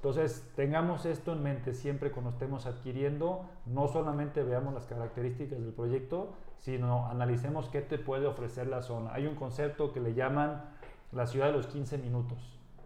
Entonces, 0.00 0.50
tengamos 0.56 1.04
esto 1.04 1.34
en 1.34 1.42
mente 1.42 1.74
siempre 1.74 2.10
cuando 2.10 2.30
estemos 2.30 2.64
adquiriendo, 2.64 3.44
no 3.66 3.86
solamente 3.86 4.42
veamos 4.42 4.72
las 4.72 4.86
características 4.86 5.60
del 5.60 5.74
proyecto, 5.74 6.32
sino 6.58 7.06
analicemos 7.08 7.68
qué 7.68 7.82
te 7.82 7.98
puede 7.98 8.26
ofrecer 8.26 8.66
la 8.66 8.80
zona. 8.80 9.12
Hay 9.12 9.26
un 9.26 9.34
concepto 9.34 9.92
que 9.92 10.00
le 10.00 10.14
llaman 10.14 10.64
la 11.12 11.26
ciudad 11.26 11.48
de 11.48 11.52
los 11.52 11.66
15 11.66 11.98
minutos. 11.98 12.38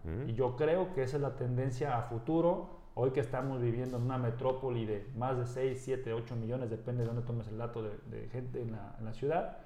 ¿Mm? 0.02 0.30
Y 0.30 0.34
yo 0.34 0.56
creo 0.56 0.92
que 0.92 1.04
esa 1.04 1.16
es 1.18 1.22
la 1.22 1.36
tendencia 1.36 1.96
a 1.96 2.02
futuro. 2.02 2.80
Hoy 2.94 3.12
que 3.12 3.20
estamos 3.20 3.62
viviendo 3.62 3.98
en 3.98 4.02
una 4.02 4.18
metrópoli 4.18 4.84
de 4.84 5.08
más 5.16 5.38
de 5.38 5.46
6, 5.46 5.82
7, 5.84 6.12
8 6.14 6.34
millones, 6.34 6.68
depende 6.68 7.02
de 7.02 7.06
dónde 7.06 7.22
tomes 7.22 7.46
el 7.46 7.58
dato 7.58 7.84
de, 7.84 7.96
de 8.10 8.28
gente 8.30 8.60
en 8.60 8.72
la, 8.72 8.96
en 8.98 9.04
la 9.04 9.12
ciudad, 9.12 9.58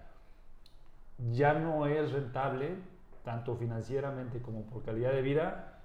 ya 1.31 1.55
no 1.55 1.87
es 1.87 2.13
rentable, 2.13 2.77
tanto 3.25 3.57
financieramente 3.57 4.43
como 4.43 4.65
por 4.67 4.83
calidad 4.83 5.13
de 5.13 5.23
vida, 5.23 5.81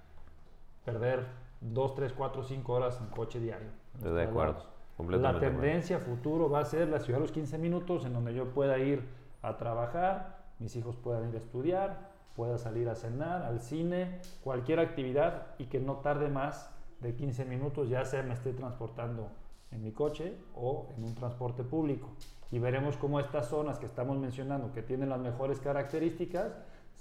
perder 0.84 1.43
2, 1.72 1.94
3, 1.94 2.12
4, 2.12 2.42
5 2.42 2.72
horas 2.72 3.00
en 3.00 3.06
coche 3.08 3.40
diario. 3.40 3.68
de 4.00 4.22
acuerdo. 4.22 4.74
La 4.98 5.38
tendencia 5.40 5.96
a 5.96 6.00
futuro 6.00 6.48
va 6.48 6.60
a 6.60 6.64
ser 6.64 6.88
la 6.88 7.00
ciudad 7.00 7.18
de 7.18 7.22
los 7.22 7.32
15 7.32 7.58
minutos 7.58 8.04
en 8.04 8.12
donde 8.12 8.32
yo 8.32 8.50
pueda 8.50 8.78
ir 8.78 9.08
a 9.42 9.56
trabajar, 9.56 10.44
mis 10.58 10.76
hijos 10.76 10.96
puedan 10.96 11.28
ir 11.28 11.34
a 11.34 11.38
estudiar, 11.38 12.10
pueda 12.36 12.58
salir 12.58 12.88
a 12.88 12.94
cenar, 12.94 13.42
al 13.42 13.60
cine, 13.60 14.20
cualquier 14.42 14.78
actividad 14.78 15.48
y 15.58 15.66
que 15.66 15.80
no 15.80 15.96
tarde 15.96 16.28
más 16.28 16.70
de 17.00 17.14
15 17.14 17.44
minutos, 17.44 17.88
ya 17.88 18.04
sea 18.04 18.22
me 18.22 18.34
esté 18.34 18.52
transportando 18.52 19.28
en 19.72 19.82
mi 19.82 19.90
coche 19.90 20.36
o 20.54 20.88
en 20.96 21.04
un 21.04 21.14
transporte 21.14 21.64
público. 21.64 22.08
Y 22.52 22.60
veremos 22.60 22.96
cómo 22.96 23.18
estas 23.18 23.48
zonas 23.48 23.78
que 23.78 23.86
estamos 23.86 24.16
mencionando, 24.18 24.72
que 24.72 24.82
tienen 24.82 25.08
las 25.08 25.20
mejores 25.20 25.58
características, 25.58 26.52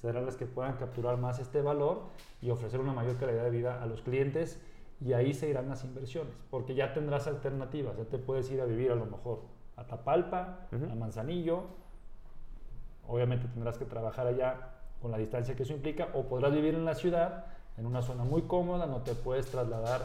serán 0.03 0.25
las 0.25 0.35
que 0.35 0.45
puedan 0.45 0.73
capturar 0.73 1.17
más 1.17 1.39
este 1.39 1.61
valor 1.61 2.01
y 2.41 2.49
ofrecer 2.49 2.81
una 2.81 2.91
mayor 2.91 3.15
calidad 3.15 3.45
de 3.45 3.49
vida 3.49 3.81
a 3.81 3.85
los 3.85 4.01
clientes 4.01 4.59
y 4.99 5.13
ahí 5.13 5.33
se 5.33 5.49
irán 5.49 5.69
las 5.69 5.85
inversiones, 5.85 6.33
porque 6.49 6.75
ya 6.75 6.93
tendrás 6.93 7.25
alternativas, 7.27 7.95
ya 7.97 8.03
te 8.03 8.17
puedes 8.19 8.51
ir 8.51 8.59
a 8.59 8.65
vivir 8.65 8.91
a 8.91 8.95
lo 8.95 9.05
mejor 9.05 9.39
a 9.77 9.85
Tapalpa, 9.85 10.67
Ujú. 10.73 10.91
a 10.91 10.95
Manzanillo, 10.95 11.63
obviamente 13.07 13.47
tendrás 13.47 13.77
que 13.77 13.85
trabajar 13.85 14.27
allá 14.27 14.71
con 15.01 15.09
la 15.09 15.17
distancia 15.17 15.55
que 15.55 15.63
eso 15.63 15.71
implica, 15.71 16.09
o 16.13 16.23
podrás 16.23 16.53
vivir 16.53 16.75
en 16.75 16.83
la 16.83 16.95
ciudad, 16.95 17.45
en 17.77 17.85
una 17.85 18.01
zona 18.01 18.25
muy 18.25 18.41
cómoda, 18.41 18.85
no 18.87 19.03
te 19.03 19.15
puedes 19.15 19.45
trasladar 19.49 20.01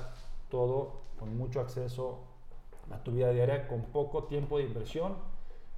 todo 0.49 0.93
con 1.19 1.37
mucho 1.37 1.61
acceso 1.61 2.21
a 2.93 2.99
tu 2.99 3.11
vida 3.11 3.31
diaria, 3.31 3.67
con 3.67 3.83
poco 3.83 4.25
tiempo 4.25 4.59
de 4.59 4.65
inversión, 4.65 5.17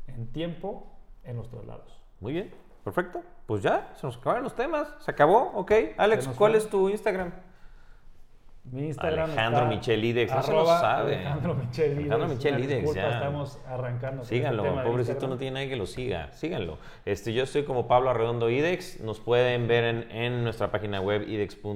en 0.09 0.26
tiempo, 0.26 0.87
en 1.24 1.37
los 1.37 1.48
traslados. 1.48 2.02
Muy 2.20 2.35
bien, 2.35 2.50
perfecto. 2.84 3.22
Pues 3.46 3.62
ya, 3.62 3.92
se 3.96 4.06
nos 4.06 4.16
acabaron 4.16 4.44
los 4.44 4.54
temas. 4.54 4.88
Se 5.00 5.10
acabó, 5.10 5.52
ok. 5.54 5.72
Alex, 5.96 6.28
¿cuál 6.36 6.52
fue. 6.52 6.58
es 6.58 6.68
tu 6.68 6.88
Instagram? 6.88 7.32
Mi 8.64 8.86
Instagram 8.88 9.30
Alejandro 9.30 9.62
está 9.62 9.74
Michel 9.74 10.04
Idex, 10.04 10.34
no 10.34 10.42
se 10.42 10.52
lo 10.52 10.66
sabe. 10.66 11.16
Alejandro 11.16 11.54
Michel 11.54 11.92
Idex. 11.92 11.98
Alejandro 11.98 12.28
Michel 12.28 12.54
Una 12.54 12.64
Idex, 12.64 12.80
disculpa, 12.82 13.00
ya. 13.00 13.14
Estamos 13.14 13.58
arrancando. 13.66 14.22
este 14.22 14.36
Síganlo, 14.36 14.62
de 14.62 14.70
pobrecito 14.82 15.28
no 15.28 15.36
tiene 15.38 15.54
nadie 15.54 15.68
que 15.70 15.76
lo 15.76 15.86
siga. 15.86 16.30
Síganlo. 16.32 16.78
Este, 17.04 17.32
yo 17.32 17.44
estoy 17.44 17.64
como 17.64 17.88
Pablo 17.88 18.10
Arredondo 18.10 18.50
Idex. 18.50 19.00
Nos 19.00 19.18
pueden 19.18 19.66
ver 19.66 19.84
en, 19.84 20.10
en 20.10 20.44
nuestra 20.44 20.70
página 20.70 21.00
web 21.00 21.26
idex.cc. 21.28 21.70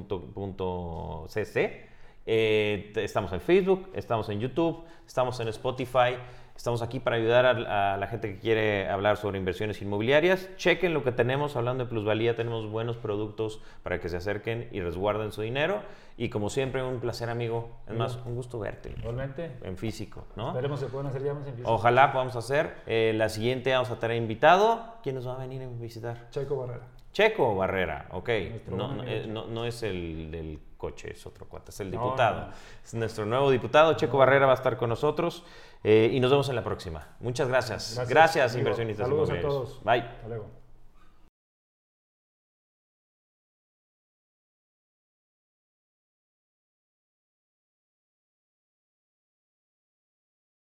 Eh, 2.27 2.93
estamos 2.97 3.33
en 3.33 3.41
Facebook, 3.41 3.91
estamos 3.95 4.29
en 4.29 4.41
YouTube, 4.41 4.85
estamos 5.07 5.41
en 5.41 5.49
Spotify. 5.49 6.17
Estamos 6.57 6.83
aquí 6.83 7.01
para 7.01 7.17
ayudar 7.17 7.47
a, 7.47 7.95
a, 7.95 7.97
la 7.97 8.07
gente 8.07 8.33
que 8.33 8.39
quiere 8.39 8.89
hablar 8.89 9.17
sobre 9.17 9.39
inversiones 9.39 9.83
inmobiliarias. 9.83 10.49
Chequen 10.57 10.95
lo 10.95 11.03
que 11.03 11.13
tenemos, 11.13 11.57
hablando 11.57 11.85
de 11.85 11.91
plusvalía, 11.91 12.37
tenemos 12.37 12.71
buenos 12.71 12.97
productos 12.97 13.61
para 13.83 14.01
que 14.01 14.09
se 14.09 14.17
acerquen 14.17 14.69
y 14.71 14.81
resguarden 14.81 15.33
su 15.33 15.43
dinero. 15.43 15.83
Y 16.17 16.29
como 16.29 16.49
siempre, 16.49 16.83
un 16.83 17.01
placer, 17.01 17.29
amigo. 17.29 17.71
Es 17.89 17.95
más, 17.95 18.19
un 18.25 18.37
gusto 18.37 18.61
verte. 18.61 18.95
Igualmente. 18.99 19.51
En 19.63 19.77
físico, 19.77 20.27
¿no? 20.37 20.49
Esperemos 20.49 20.81
que 20.81 20.87
puedan 20.87 21.09
hacer 21.09 21.25
llamas 21.25 21.47
en 21.49 21.55
físico. 21.55 21.73
Ojalá 21.73 22.13
podamos 22.13 22.37
hacer. 22.37 22.75
Eh, 22.87 23.13
la 23.17 23.29
siguiente 23.29 23.73
vamos 23.73 23.91
a 23.91 23.99
tener 23.99 24.17
invitado. 24.17 24.95
¿Quién 25.03 25.17
nos 25.17 25.27
va 25.27 25.35
a 25.35 25.39
venir 25.39 25.63
a 25.63 25.67
visitar? 25.67 26.31
Checo 26.31 26.57
Barrera. 26.57 26.87
Checo 27.15 27.55
Barrera, 27.55 28.09
ok. 28.11 28.29
No, 28.69 28.93
no, 28.93 29.05
eh, 29.05 29.25
no- 29.29 29.47
no 29.47 29.65
es 29.65 29.83
el 29.85 30.31
del 30.33 30.59
coche, 30.77 31.13
es 31.13 31.25
otro 31.25 31.47
cuate, 31.47 31.71
es 31.71 31.79
el 31.81 31.91
diputado. 31.91 32.49
Es 32.85 32.93
nuestro 32.93 33.25
nuevo 33.25 33.51
diputado. 33.53 33.95
Checo 33.95 34.19
Barrera 34.19 34.47
va 34.47 34.53
a 34.53 34.57
estar 34.57 34.77
con 34.77 34.89
nosotros 34.91 35.45
eh, 35.85 36.11
y 36.13 36.19
nos 36.19 36.31
vemos 36.33 36.49
en 36.49 36.57
la 36.57 36.65
próxima. 36.65 37.07
Muchas 37.21 37.47
gracias. 37.49 38.07
Gracias, 38.09 38.57
inversionistas 38.57 39.07
Saludos 39.07 39.31
a 39.31 39.41
todos. 39.41 39.81
Bye. 39.85 40.01
Hasta 40.01 40.29
luego. 40.29 40.64